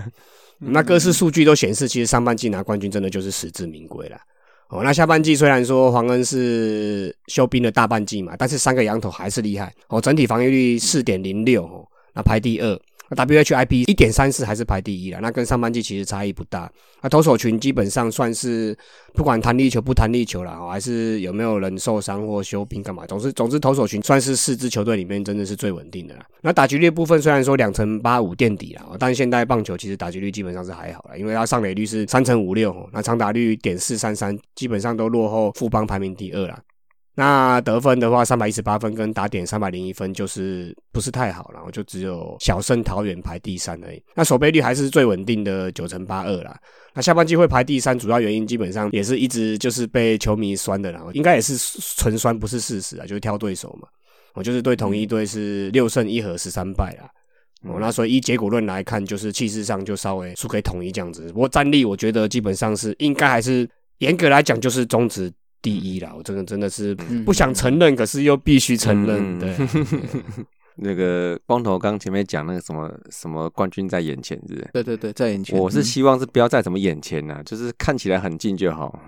[0.63, 4.19] 那各式数据都显示，其实上半季拿冠军真的就是实至名归啦。
[4.71, 12.79] 哦，那下半季虽然说黄恩是休兵的大半季嘛，但是三个羊头还是厉害哦，整体防御率四点零六哦，那排第二。
[13.13, 16.71] 那 WHIP 一点三四还是排第一啦，那跟上半季其实差异不大。
[17.01, 18.77] 那投手群基本上算是
[19.13, 26.25] 不管弹力球不弹力球啦，哦还是有没有人受伤或休兵干嘛，总之总之投手群算是四支球队里面真的是最稳定的啦。
[26.41, 36.57] 那打击率部分虽然说两成八五垫底啦，哦但现代棒球其实打击率基本上是还好啦，因为它上垒率是三成五六，那长打率点四三三，基本上都落后富邦排名第二啦。
[37.13, 44.01] 那得分的话，三百一十八分跟打点三百零一分，就是不是太好，然后就只有小胜桃园排第三而已。
[44.15, 46.57] 那守备率还是最稳定的九成八二啦。
[46.93, 51.57] 那下半季会排第三，主要原因基本上也是一直就是被球迷酸的，然后应该也是
[51.97, 53.89] 纯酸，不是事实啊，就是挑对手嘛。
[54.33, 57.09] 我就是对同一队是六胜一和十三败啦。
[57.69, 61.29] 哦，那所以依结果论来看，就是气势上就稍微输给统一这样子。
[61.33, 65.29] 不过战力，我觉得基本上是应该还是严格来讲就是中职。
[65.61, 66.95] 第一啦，我这个真的是
[67.25, 69.37] 不想承认，可是又必须承认。
[69.37, 69.55] 对，
[70.77, 74.69] 那个光头刚前面讲那个什么什么冠军在眼前，是不是？
[74.73, 75.59] 对对对，在眼前。
[75.59, 78.99] 我是希望是不要在什么眼前呐，就是看起来很近就好。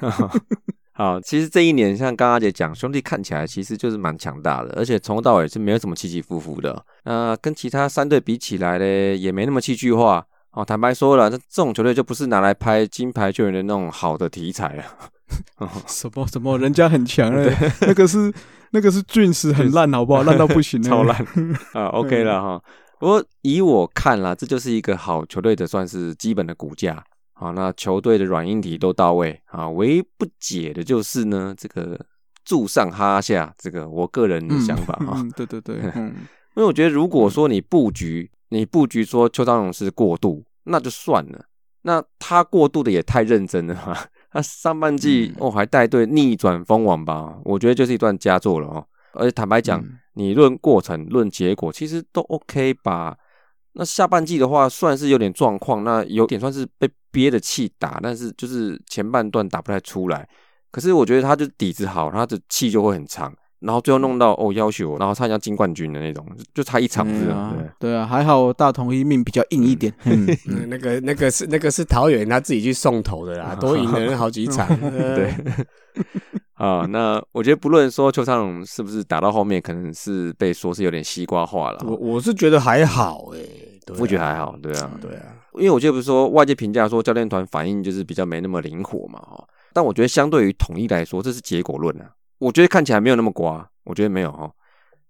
[0.96, 6.84] 好，其实这一年像刚阿姐讲，兄弟看起来其实就是蛮强大的，而且从头到尾是没有什么起起伏伏的。
[7.04, 10.24] 那跟其他三队比起来呢，也没那么戏剧化。
[10.52, 15.10] 哦，坦白说了，这这种球队就不是拿来拍金牌球员的那种好的题材啊。
[15.86, 18.32] 什么什么，人家很强嘞，那个是
[18.70, 20.22] 那个是俊石很烂，好不好？
[20.22, 21.16] 烂到不行， 超烂
[21.72, 21.86] 啊！
[21.96, 22.62] OK 了哈。
[22.98, 27.02] 不过以我看啦，这就是一个好球队的算是基本的骨架
[27.34, 27.50] 啊。
[27.50, 31.98] 那球队的软硬体都到位啊，唯一不解的就是呢，这个
[32.44, 35.22] 住上哈下，这个我个人的想法啊。
[35.36, 41.44] 对对对，因为我觉得如果说你布局，你布局说邱章勇是过度，那就算了。
[41.82, 44.06] 那他过度的也太认真了哈。
[44.34, 48.84] 那上半季哦还带队逆转封王吧，我觉得就是一段佳作了哦。
[49.12, 49.82] 而且坦白讲，
[50.14, 53.16] 你论过程、论结果，其实都 OK 吧。
[53.74, 60.28] 那下半季的话，算是有点状况，那有点算是被憋的气打，但是就是前半段打不太出来。
[60.72, 63.32] 可是我觉得他就底子好，他的气就会很长。
[63.64, 67.54] 然后最后弄到哦要求，然后差一下金冠军的那种，就差一场子啊。
[67.80, 69.92] 对啊，还好大同一命比较硬一点。
[70.04, 70.28] 嗯，
[70.68, 74.68] 那个那个是那个是桃园他自己去送头的啦， 多赢了人好几场。
[74.78, 75.34] 对。
[76.54, 81.84] 啊，那我觉得不论说邱昌荣是不是打到后面，可能是被说是有点西瓜化了。
[81.84, 83.40] 我我是觉得还好哎，
[83.98, 84.56] 我觉得还好。
[84.62, 89.44] 对啊，对啊，因为我觉得不是说外界评价说教练团反应就是比较没那么灵活嘛哈。
[89.72, 92.06] 但我觉得相对于统一来说，这是结果论啊。
[92.44, 94.50] 我觉得看起来没有那么瓜，我觉得没有哈，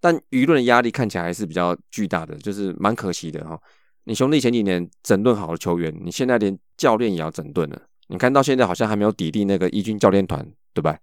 [0.00, 3.58] 但舆论的压力看起来还是比较巨大的，就是蛮可惜的哈。
[4.04, 7.82] 你兄弟前几年整顿好的球员，你现在连教练也要整顿了。
[8.06, 10.96] 你看到现在好像还没有抵定那个一军教练团，对吧？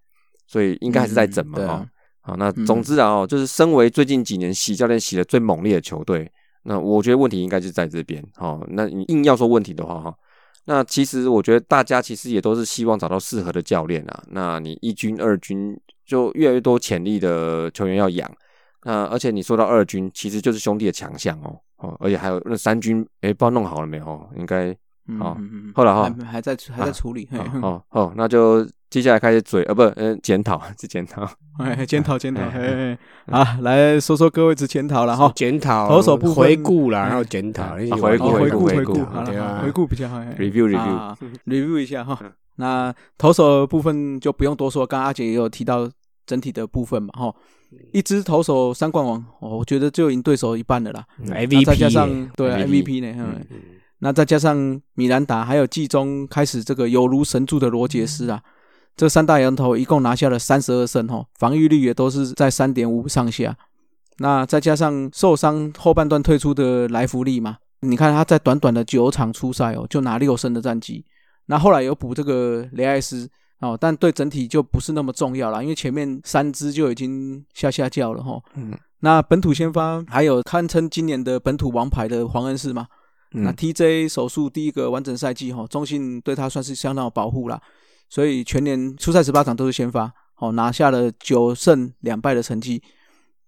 [0.48, 1.86] 所以应该还是在整嘛哈。
[2.22, 6.32] 好，那总之啊，哦就是身为最近几年洗教练洗的最猛烈的球队，
[6.64, 8.24] 那我觉得问题应该就在这边。
[8.36, 10.16] 哈，那你硬要说问题的话哈。
[10.66, 14.24] 那其实我觉得大家其实也都是希望找到适合的教练啊。
[14.30, 15.76] 那你一军、二军
[16.12, 18.30] 就越来越多潜力的球员要养。
[18.84, 24.30] 那而且你说到二军，其实就是兄弟的强项哦哦，而且还有那三军，哎，不知道弄好了没有？
[24.36, 24.76] 应该
[25.20, 25.38] 哦，
[25.74, 27.30] 后来哈还在还在处理。
[27.62, 32.42] 哦哦，那就接下来开始嘴呃不嗯检讨 是检讨，哎检讨检讨，
[33.28, 38.94] 啊 来说说各位之检讨了哈，检讨投手部回顾了，然后检讨回顾回顾回顾
[39.26, 42.20] 对啊，回顾比较好，review review review 一下哈。
[42.58, 45.90] 那投手部分就不用多说，刚刚阿杰也有提到
[46.32, 47.36] 整体的部分嘛哈。
[47.92, 51.06] 一支投手三冠王，我觉得就赢对手一半的啦。
[51.26, 53.42] MVP 再加上对 MVP 呢，
[54.00, 58.42] 那再加上米兰达还有季中开始这个有如神助的罗杰斯啊。
[58.96, 63.58] 这三大羊头一共拿下了三十二胜，哈，防御率也都是在三点五上下。
[64.18, 71.06] 那再加上受伤后半段退出的莱弗利嘛，你看他在短短的九场出赛哦，就拿六胜的战绩。
[71.46, 73.30] 那后来有补这个雷艾斯
[73.62, 78.42] 哦，但对整体就不是那么重要了，因为前面三支就已经下下叫了哈。
[78.56, 78.78] 嗯。
[79.04, 82.86] 那本土先发还有堪称今年的本土王牌的黄恩士嘛？
[83.32, 87.60] 那 TJ 手术第一个完整赛季哈，中信对他算是相当有保护了。
[88.10, 92.82] 所以全年初赛十八场都是先发，哦，拿下了九胜两败的成绩，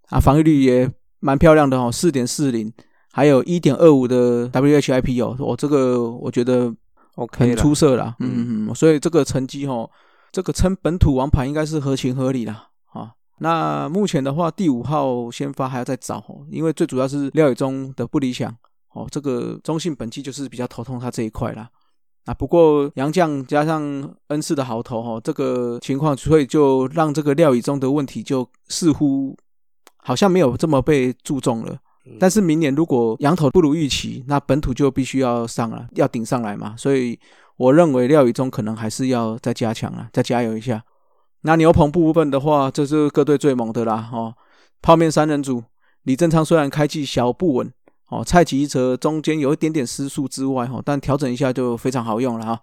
[0.07, 2.71] 啊，防御率也蛮漂亮的哦，四点四零，
[3.11, 6.73] 还有一点二五的 WHIP 哦，我这个我觉得
[7.15, 9.89] OK 很出色啦，嗯嗯，所以这个成绩哦，
[10.31, 12.51] 这个称本土王牌应该是合情合理的
[12.91, 13.13] 啊。
[13.39, 18.55] 那目前的话，第五号先发还要再找哦，因为最主要是廖宇中的不理想
[18.93, 21.69] 哦，这个中信本季就是比较头痛他这一块啦。
[22.25, 23.81] 啊，不过杨将加上
[24.27, 29.37] 恩赐的好投哦，这个情况所以就让这个廖以中的问题就似乎
[29.97, 31.77] 好像没有这么被注重了。
[32.19, 36.75] 但是明年如果羊头不如预期，那本土就必须要上了，要顶上来嘛。
[36.77, 37.17] 所以
[37.57, 40.83] 我认为廖宇中可能还是要再加强了，再加油一下。
[41.41, 44.33] 那牛棚部分的话，这是各队最猛的啦哦。
[44.81, 45.63] 泡面三人组，
[46.03, 47.71] 李正昌虽然开季小不稳。
[48.09, 52.59] 哦，蔡奇哲中间有一点点失速之外，哈，但调整一下就非常好用了哈。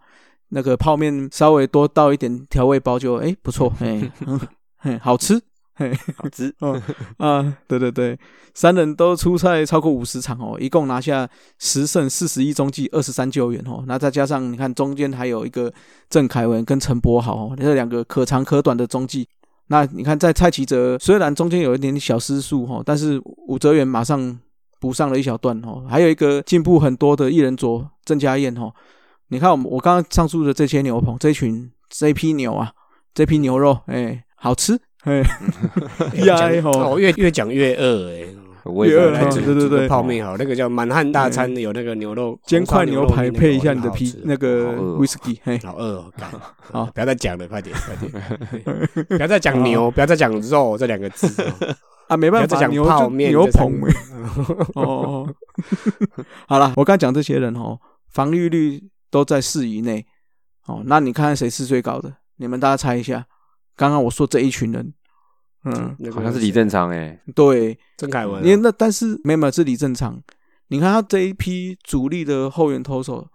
[0.50, 4.12] 那个泡面稍微多倒一点调味包就哎不错，哎
[4.79, 5.40] 嘿，好吃，
[5.80, 6.78] 嘿，好吃，哦
[7.16, 8.18] 啊，对对对，
[8.52, 11.26] 三人都出赛超过五十场哦，一共拿下
[11.58, 15.72] 十胜四十一中计二十三救援哦，那再加上你看中间还有一个
[16.10, 19.26] 郑凯文跟陈柏豪哦，这两个可长可短的中计。
[19.68, 24.38] 那你看在蔡奇哲虽然中间有一点小失速哈，但是武哲元马上
[24.80, 28.70] 补上了一小段哦，还有一个进步很多的艺人左郑家燕哈，
[29.28, 32.70] 你看我们我刚刚上述的这些牛棚，这群这批牛啊，
[33.14, 35.22] 这批牛肉，哎，好吃，哎，
[36.24, 38.26] 呀讲吼哦，越越讲越饿哎。
[38.62, 46.12] 我也越饿来煮哦对对对煮个泡面好，那个叫满汉大餐，有那个牛肉煎块牛排配一下你的皮啤，那个 whisky，嘿，好饿哦，
[46.70, 46.84] 好。
[46.94, 51.42] 不要再讲了，快点快点， 不要再讲牛，不要再讲肉这两个字。
[51.42, 51.74] 哦，
[52.08, 53.80] 啊，没办法，不要再讲牛泡面牛棚。
[54.74, 55.26] 哦。
[56.46, 57.78] 好了，我刚才讲这些人哦，
[58.12, 60.04] 防御率都在四以内。
[60.66, 60.82] 哦。
[60.84, 62.12] 那你看看谁是最高的？
[62.36, 63.24] 你们大家猜一下。
[63.76, 64.92] 刚刚我说这一群人，
[65.64, 70.22] 嗯，那个好像是李正常哎，对，郑凯文啊，你那但是没有没有是李正常。
[70.68, 73.28] 你看他这一批主力的后援投手，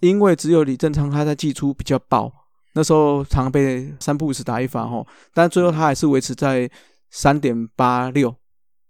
[0.00, 2.32] 因为只有李正昌他在季初比较爆，
[2.74, 6.70] 那时候常被三不五时打一发吼，但最后他还是维持在
[7.10, 8.28] 三点八六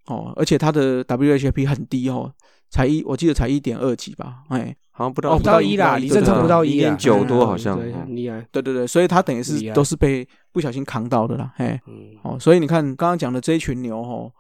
[0.07, 2.33] 哦，而且他的 WHP 很低哦，
[2.71, 14.33] 才一我记得才一点二几吧，哎，好像不到哦不到一啦，不到一李正昌不到一啊，1.9多好像对哦很厉害，对对对，所以他等于是都是被不小心扛到的啦，嘿，嗯，哦，所以你看刚刚讲的这一群牛哦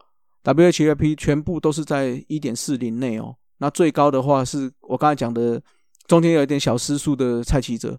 [0.44, 3.34] ，WHP 全部都是在一点四零内哦。
[3.58, 5.60] 那最高的话是我刚才讲的，
[6.06, 7.90] 中间有一点小失速的蔡奇哲。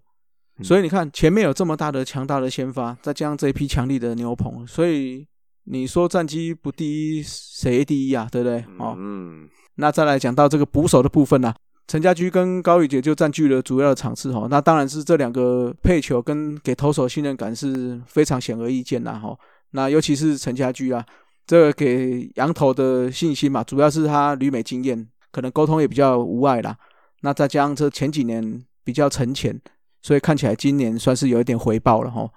[0.60, 5.24] 嗯所以你看前面有这么大的强大的先发，再加上这一批强力的牛棚，所以
[5.66, 8.28] 你说战绩不第一，谁第一啊？
[8.32, 8.66] 对不对？
[8.80, 11.56] 哦，嗯，那再来讲到这个捕手的部分啦、
[11.88, 14.48] 陈家驹跟高宇杰就占据了主要的场次哈。
[14.50, 19.38] 那当然是这两个配球跟给投手信任感是非常显而易见啦哈。
[19.72, 21.06] 那尤其是陈家驹啊，
[21.46, 26.76] 这个给羊头的信心嘛，主要是他旅美经验，可能沟通也比较无碍啦。
[27.22, 29.60] 那再加上这前几年比较沉潜，
[30.02, 32.30] 所以看起来今年算是有一点回报了哈。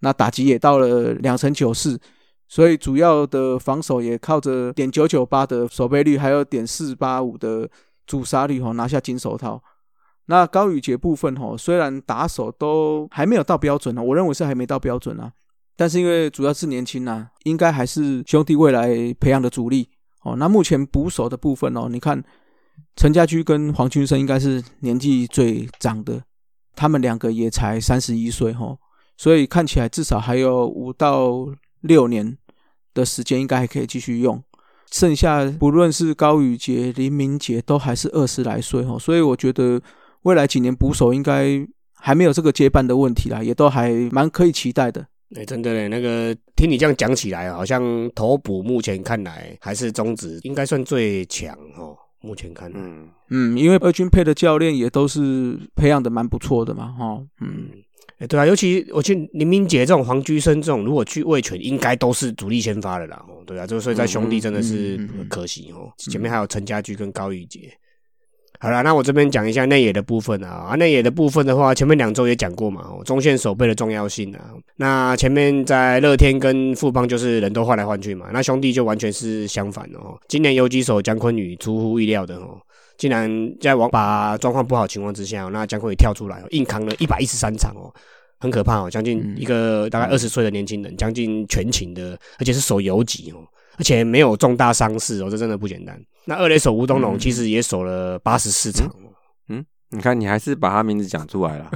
[0.00, 2.00] 那打击也到了两成九四，
[2.50, 7.70] 所以主要的防守也靠着点九九八的守备率，还有点四八五的
[8.08, 9.62] 主杀率哈，拿下金手套。
[10.26, 15.32] 那高宇杰部分哈，虽然打手都还没有到标准啊，我认为是还没到标准啊，
[15.76, 19.88] 但是因为主要是年轻啊，应该还是兄弟未来培养的主力
[20.24, 20.34] 哦。
[20.36, 22.20] 那目前捕手的部分哦，你看
[22.96, 26.20] 陈家驹跟黄军生应该是年纪最长的，
[26.74, 28.76] 他们两个也才三十一岁哈，
[29.16, 31.46] 所以看起来至少还有五到
[31.80, 32.36] 六年
[32.94, 34.42] 的时间，应该还可以继续用。
[34.90, 39.80] 剩下不论是高宇杰、林明杰，都还是二十来岁哈，所以我觉得
[40.22, 41.64] 未来几年捕手应该
[41.94, 45.06] 还没有这个接班的问题啦，也都还蛮可以期待的。
[45.36, 51.96] 哎，真的嘞，那个听你这样讲起来，好像头捕目前看来还是中职应该算最强哦。
[52.20, 57.68] 目前看来，嗯，嗯，因为二军配的教练也都是培养的蛮不错的嘛，哈，嗯，
[58.20, 63.24] 哎，对啊，尤其我去林明杰这种黄居生这种，如果去卫权，应该都是主力先发的啦。
[63.26, 65.90] 哦，对啊，这个所以在兄弟真的是可惜哦。
[65.96, 67.72] 前面还有陈家驹跟高玉杰。
[68.62, 70.68] 好了，那我这边讲一下内野的部分啊。
[70.68, 74.52] 啊，内野的部分的话，前面两周也讲过嘛，哦，中线守备的重要性啊。
[74.76, 80.14] 那前面在乐天跟富邦就是人都换来换去嘛，那兄弟就完全是相反哦。
[80.28, 82.60] 今年游击手姜昆宇出乎意料的哦，
[82.98, 87.90] 竟然在王把状况不好情况之下，那姜昆宇跳出来，硬扛了一百一十三场哦。
[88.40, 93.36] 很可怕哦，将近一个大概二十岁的年轻人，将近全勤的，而且是手游级哦，
[93.78, 95.98] 而且没有重大伤势哦，这真的不简单。
[96.24, 98.88] 那二垒手吴东龙其实也守了八十四场
[99.48, 101.70] 嗯，你看你还是把他名字讲出来了，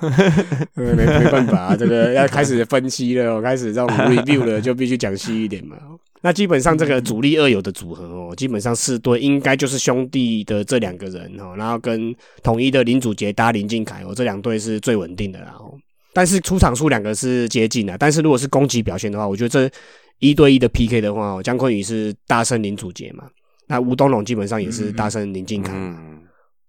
[0.74, 5.76] 没没没办法、啊， 这个要开始分析了，我开始这种 review 了， 就必须讲细一点嘛。
[6.22, 15.72] 那基本上这个主力二游的组合哦，基本上四队应该就是兄弟的这两个人哦，然后跟统一的林祖杰搭林敬凯哦，这两队是最稳定的啦哦。
[16.12, 19.70] 但是出场数两个是接近的，但是如果是攻击表现的话，我觉得这
[20.18, 23.24] 一对一的 PK 的话，哦，姜昆宇是大胜林祖杰嘛，
[23.70, 25.72] 那吴东龙基本上也是大胜林敬凯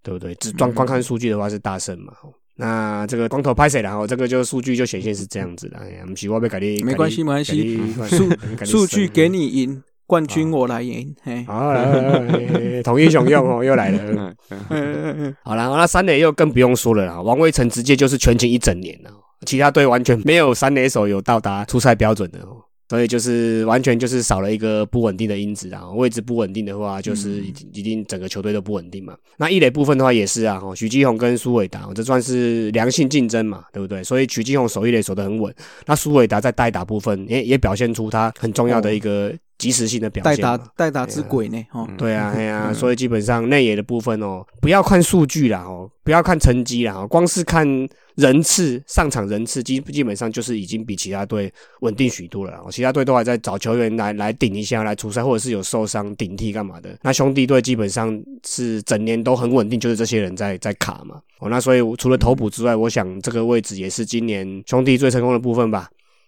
[0.03, 0.35] 对不对？
[0.35, 2.13] 只光光看数据的话是大胜嘛。
[2.55, 5.77] 那这个光头拍谁然后这个就数据就显现是这样子的。
[5.79, 7.77] 哎呀，不希望被改立，没关系没关系
[8.07, 14.33] 数数数据给你赢，冠军我来赢，嘿，好，来来来来统一雄用哦，又来了。
[15.43, 17.19] 好了，那三垒又更不用说了啦。
[17.19, 19.09] 王威成直接就是全勤一整年了，
[19.47, 22.57] 其他队完全没有三垒手有到达出赛标准的哦。
[22.91, 25.89] 所以就是完全就是少了一个不稳定的因子啊。
[25.91, 29.15] 位置不稳定的话，就是一一定整个球队都不稳定嘛。
[29.37, 34.03] 那一垒部分的话也是啊，许继宏跟苏伟达，这算是良性竞争嘛，对不对？
[34.03, 39.33] 所以许继宏守一垒守得很稳，那苏伟达在代打部分也也表现出他很重要的一个。
[39.61, 41.63] 及时性的表现，代打代打之鬼呢？
[41.71, 47.67] 哦，对啊，对啊，所以基本上内野的部分哦，不要看数据啦，哦，不要看成绩啦，光是看
[48.15, 52.59] 人次上场人次，基基本上就是已经比其他队稳定许多了。
[52.71, 56.97] 其他队都还在找球员来来顶一下来出赛，或者是有受伤顶替干嘛的。
[57.03, 61.21] 那兄弟队基本上是整年都很稳定，就是这些人在在卡嘛。
[61.39, 65.87] 哦，那所以除了投补之外，我想这个位置也是今年兄弟最成功的部分吧。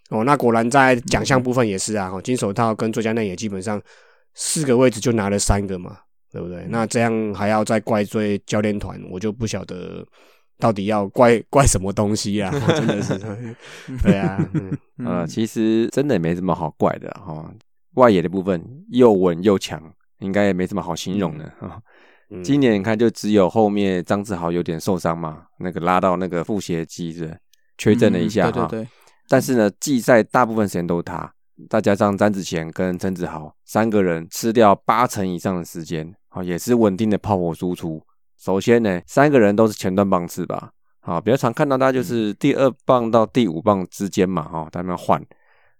[0.10, 3.82] 哦，那果然在奖项部分也是啊，哦，金手套跟最佳内野基本上
[4.36, 5.98] 四个位置就拿了三个嘛，
[6.32, 6.66] 对不对？
[6.70, 10.06] 那这样还要再怪罪教练团，我就不晓得
[10.60, 12.52] 到底要怪怪什么东西啊！
[12.68, 13.18] 真的是，
[14.04, 14.50] 对啊，
[15.04, 17.52] 呃，其实真的也没什么好怪的哈。
[17.96, 19.82] 外野的部分又稳又强，
[20.20, 21.82] 应该也没什么好形容的哈。
[22.44, 27.38] 今年你看，就只有后面张志豪有点受伤嘛，那个拉到那个腹斜肌是
[27.78, 28.68] 缺阵了一下哈。
[28.68, 28.88] 对对对。
[29.30, 31.34] 但是呢，季赛大部分时间都是他，
[31.70, 38.02] 再加上詹子贤跟陈子豪三个人吃掉八成以上的时间，好，也是稳定的炮火输出。
[38.38, 45.24] 首先呢，三个人都是前段棒次吧，好，比较常看到他就是第二棒到第五棒之间嘛，哈，他们换。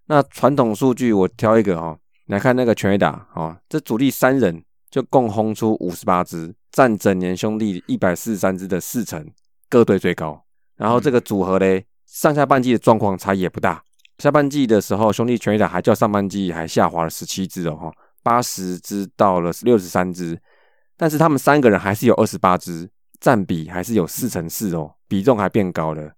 [0.06, 9.30] 那传统数据我挑一个哈，来看那个全垒打，哦，这主力三人就共轰出五十八支，占整年兄弟一百四十三支的四成，
[9.70, 10.44] 各队最高。
[10.78, 11.86] 然后这个组合嘞。
[12.14, 13.84] 上下半季的状况差异也不大。
[14.20, 17.92] 下半季的时候，兄弟全垒打还较上半季还下滑了十七支哦，哈，
[18.22, 20.40] 八十支到了六十三支。
[20.96, 22.88] 但是他们三个人还是有二十八支，
[23.20, 26.12] 占比还是有四成四哦，比重还变高了。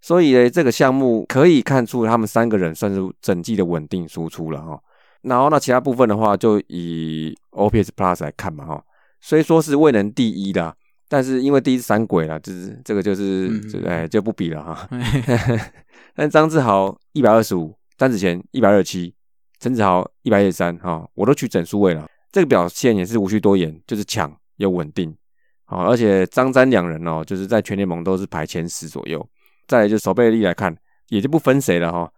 [0.00, 4.78] 所以呢，这个项目可以看出他们三个人算是整季的稳定输出了哈。
[5.22, 8.84] 然后那其他部分的话，就以 OPS Plus 来看嘛哈，
[9.20, 10.76] 虽说是未能第一的。
[11.14, 13.48] 但是因为第一次闪鬼了，就是这个就是
[13.86, 14.88] 哎就不比了哈。
[16.12, 19.14] 但张志豪一百二十五，张子贤一百二十七，
[19.60, 22.04] 陈子豪一百一十三哈，我都取整数位了。
[22.32, 25.16] 这个表现也是无需多言，就是强又稳定。
[25.66, 29.24] 好，而且张詹两人哦，就是在全联盟都是排前十左右。
[29.68, 30.76] 再来就守备力来看，
[31.10, 32.10] 也就不分谁了哈，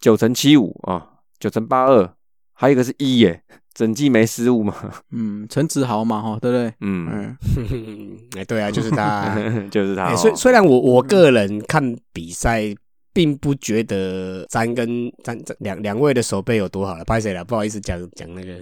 [0.00, 1.06] 九乘七五啊，
[1.38, 2.14] 九乘八二，
[2.54, 3.44] 还有一个是一耶。
[3.74, 4.74] 整季没失误嘛？
[5.12, 6.72] 嗯，陈子豪嘛，哈，对不对？
[6.80, 9.34] 嗯嗯， 哎，对啊，就是他，
[9.70, 10.14] 就是他。
[10.16, 12.74] 虽虽然我我个人看比赛，
[13.12, 17.44] 并不觉得詹跟詹两两位的手背有多好了，拍谁了？
[17.44, 18.52] 不好意思讲讲那个，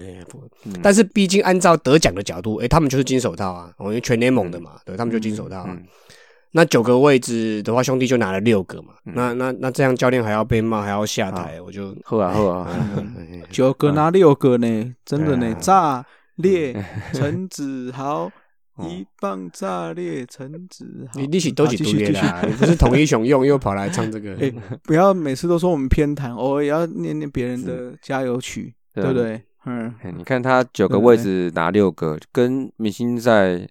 [0.81, 5.67] 但是毕竟按照得奖的角度，哎，他们就是金手套啊，因为全联盟的嘛，对他们就金手套。
[6.51, 8.93] 那九个位置的话，兄弟就拿了六个嘛。
[9.03, 12.67] 那那那这样教练还要被骂，还要下台，我就喝啊喝啊。
[13.51, 15.53] 九个拿六个呢，真的呢。
[15.59, 16.03] 炸
[16.37, 16.73] 裂
[17.13, 18.31] 陈子豪，
[18.81, 21.19] 一棒炸裂陈子豪。
[21.19, 22.41] 你利息都几多年啦？
[22.57, 24.35] 不是统一雄用又跑来唱这个？
[24.83, 29.39] 不要每次都说我们偏袒，偶尔也要念念别人的加油曲，对不对？
[29.65, 29.93] 嗯。
[30.17, 33.69] 你看他九个位置拿六个，跟明星在。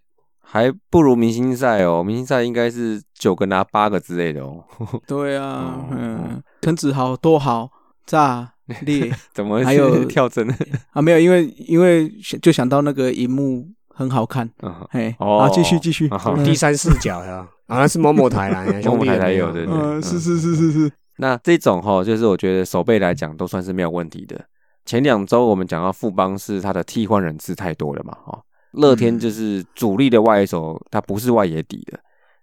[0.51, 4.65] 还不如明星赛哦，明星赛应该是九个拿八个之类的哦。
[5.07, 7.69] 对啊，嗯，陈子豪多好，
[8.07, 10.49] 炸 裂，怎么还有 跳针
[10.93, 11.03] 啊？
[11.03, 12.09] 没有，因为因为
[12.41, 14.49] 就想到那个荧幕很好看，
[14.91, 16.09] 嘿，啊，继续继续，
[16.43, 20.93] 第三视角呀，啊，是某某台啦，某某台才有的，嗯，是是是是是。
[21.19, 24.41] 那这种哈，就是我觉得手背来讲都算是没有问题的。
[24.87, 28.41] 前两周我们讲到富邦是他的替换人次太多了嘛，哈。
[28.79, 31.99] 乐天就是主力的外野手，他不是外野底的。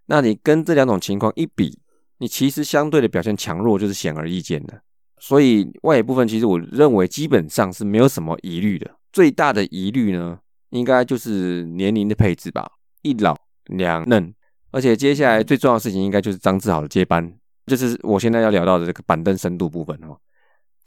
[0.07, 1.79] 那你跟这两种情况一比，
[2.17, 4.81] 你其实相对的表现强弱就是显而易见的。
[5.17, 8.91] 所以外野部分，其实我认为基本上是没有什么疑虑的。
[9.13, 10.37] 最大的疑虑呢，
[10.71, 12.69] 应该就是年龄的配置吧，
[13.01, 13.35] 一老
[13.67, 14.33] 两嫩。
[14.71, 17.33] 而且接下来最重要的事情，应该就是张志豪的接班，
[17.65, 20.17] 就是我现在要聊到的这个板凳深度部分哦。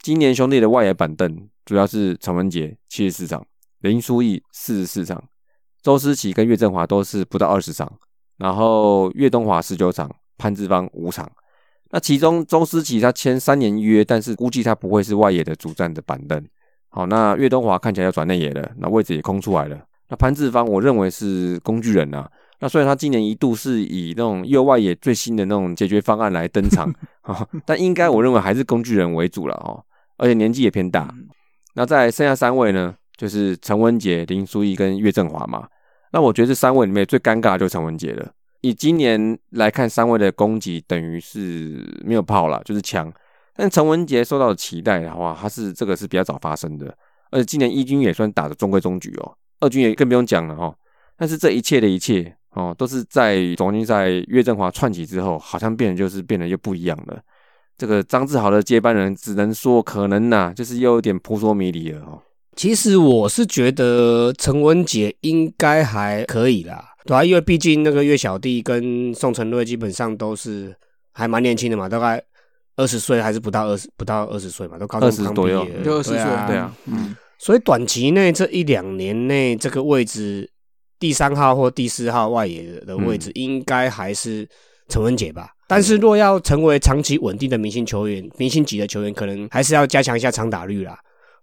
[0.03, 3.43] 今年兄弟的外野板凳主要是陈文杰七十四场。
[3.81, 5.23] 林书义四十四场，
[5.89, 7.91] 周思齐跟岳振华都是不到二十场，
[8.37, 11.27] 然后岳东华十九场，潘志芳五场。
[11.89, 16.39] 那其中周思齐他签三年约，但是估计他不会是外野的主战的板凳。
[16.89, 19.79] 好，那岳东华看起来要转内野了，那位置也空出来了。
[20.09, 22.29] 那潘志芳我认为是工具人啊。
[22.59, 26.87] 那虽然他今年一度是以那种右外野最新的那种解决方案来登场，
[27.65, 29.83] 但应该我认为还是工具人为主了哦，
[30.17, 31.11] 而且年纪也偏大。
[31.73, 32.93] 那在剩下三位呢？
[33.17, 35.67] 就是陈文杰、林书义跟岳振华嘛，
[36.11, 38.31] 那我觉得这三位里面最尴尬就是陈文杰了。
[38.61, 43.11] 以今年来看，三位的攻击等于是没有炮了，就是强。
[43.55, 46.93] 但陈文杰受到的期待的话，他是这个是比较早发生的，
[47.31, 50.73] 而且今年一军也算打的中规中矩哦，二军也更不用讲了哈。
[51.17, 57.21] 但是这一切的一切哦，都是在总决赛岳振华串起之后，好像变得就是变得又不一样了。
[57.77, 62.21] 这个张志豪的接班人，只能说可能呐，就是又有点扑朔迷离了哦。
[62.59, 70.75] 其实我是觉得陈文杰应该还可以啦，对啊，因为毕竟那个岳小弟跟宋承瑞基本上都是
[71.13, 72.21] 还蛮年轻的嘛，大概
[72.75, 76.45] 二十岁还是不到二十不到二十岁嘛，都高中20刚左右毕业就二十岁，对啊。
[76.47, 80.51] 对啊，嗯，所以短期内这一两年内，这个位置
[80.99, 84.45] 第三号或第四号外野的位置，应该还是
[84.89, 85.51] 陈文杰吧。
[85.65, 90.99] 但是若要成为长期稳定的明星球员、明星级的球员，可能还是要加强一下长打率啦。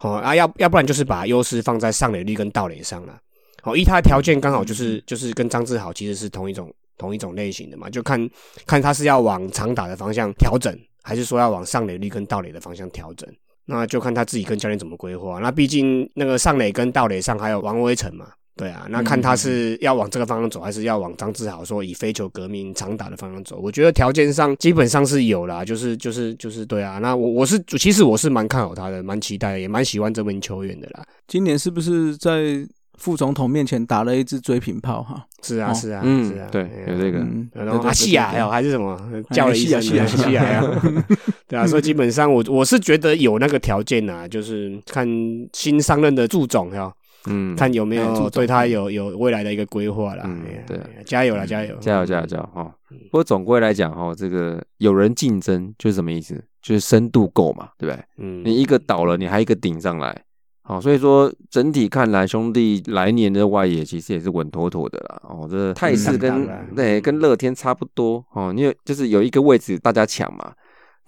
[0.06, 3.18] 哦啊，要要不然就是把优势放在上垒率跟盗垒上了。
[3.64, 8.30] 哦，依他的条件刚好就是就是跟张志豪其实是同一种同一种类型的嘛，就看
[8.64, 13.28] 看他是要往长打的方向调整，还是说要往上垒率跟盗垒的方向调整。
[13.64, 15.40] 那就看他自己跟教练怎么规划。
[15.40, 23.58] 那毕竟那个上垒跟盗垒上还有王威成嘛，对啊，那看他是要往这个方向走，还是要往张志豪说以非球革命长打的方向走。
[23.62, 26.98] 我觉得条件上基本上是有啦，就是就是就是对啊。
[26.98, 31.04] 那我我是其实我是蛮看好他的，蛮期待，也蛮喜欢这名球员的啦。
[31.28, 35.26] 今年是不是在副总统面前打了一支追平炮哈？
[35.42, 38.98] 是啊，哦是啊，嗯是啊，对有这个嗯，然后对对啊西亚对还有还是什么
[39.32, 40.82] 叫了一声西亚西亚西亚呀，
[41.46, 45.06] 对啊，所以基本上我我是觉得有那个条件啊，就是看
[45.52, 46.90] 新上任的祝总哈，
[47.26, 50.24] 嗯，看有没有对他有有未来的一个规划啦。
[50.26, 52.74] 嗯对加油啦，加油，加油加油加油哈！
[53.10, 56.42] 不过总归来讲哈，这个有人竞争就是什么意思？
[56.62, 58.04] 就是深度够嘛，对不对？
[58.18, 60.24] 嗯，你一个倒了，你还一个顶上来，
[60.62, 65.22] 好，所以说整体看来，兄弟来年的外野其实也是稳妥妥的啦。
[65.28, 70.52] 哦，这态势跟、对跟乐天差不多哦，因为就是有一个位置大家抢嘛，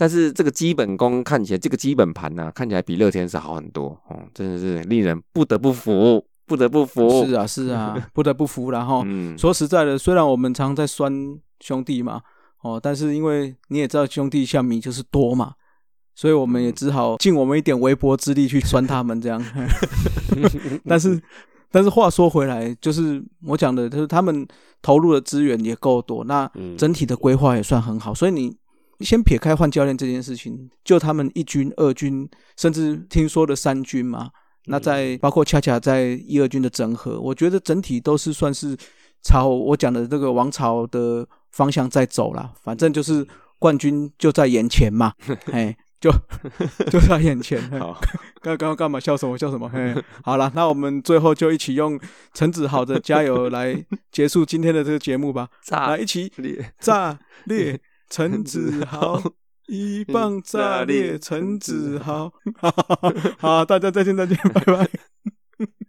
[0.01, 7.27] 但是这个基本功看起来，这个基本盘呢、看起来比乐天是好很多哦，真的是令人不得不服，不得不服。
[7.27, 11.13] 是啊，是啊， 不得不服然后嗯，说实在的，虽然我们常在酸
[11.59, 12.21] 兄弟嘛，
[12.63, 15.55] 哦，但是因为你也知道兄弟下迷就是多嘛，
[16.15, 19.45] 所以我们也只好尽我们一点微薄之力去酸他们这样。
[20.87, 21.21] 但是，
[21.73, 24.47] 但是话说回来，就是我讲的，就是他们
[24.81, 28.57] 投入的资源也够多，那嗯整体的规划也算很好，所以你。
[29.05, 34.31] 先撇开换教练这件事情，就他们一军、二军，甚至听说的三军嘛，
[34.67, 38.77] 那在包括恰恰在一二军的整合，我觉得整体都是算是
[39.23, 42.53] 朝我讲的这个王朝的方向在走啦。
[42.63, 43.27] 反正就是
[43.59, 45.13] 冠军就在眼前嘛，
[45.53, 46.11] 哎，就
[46.91, 47.61] 就在眼前。
[47.71, 48.01] 嘿好，
[48.43, 49.69] 刚刚干嘛笑什么笑什么？
[49.69, 51.99] 嘿，好了，那我们最后就一起用
[52.35, 55.49] 陈子豪的加油来结束今天的这个节目吧。
[55.65, 59.23] 炸来，一起裂炸裂陈子豪，
[59.67, 62.33] 一棒炸裂陈子豪。
[63.39, 64.89] 好，大家再见再见，拜拜。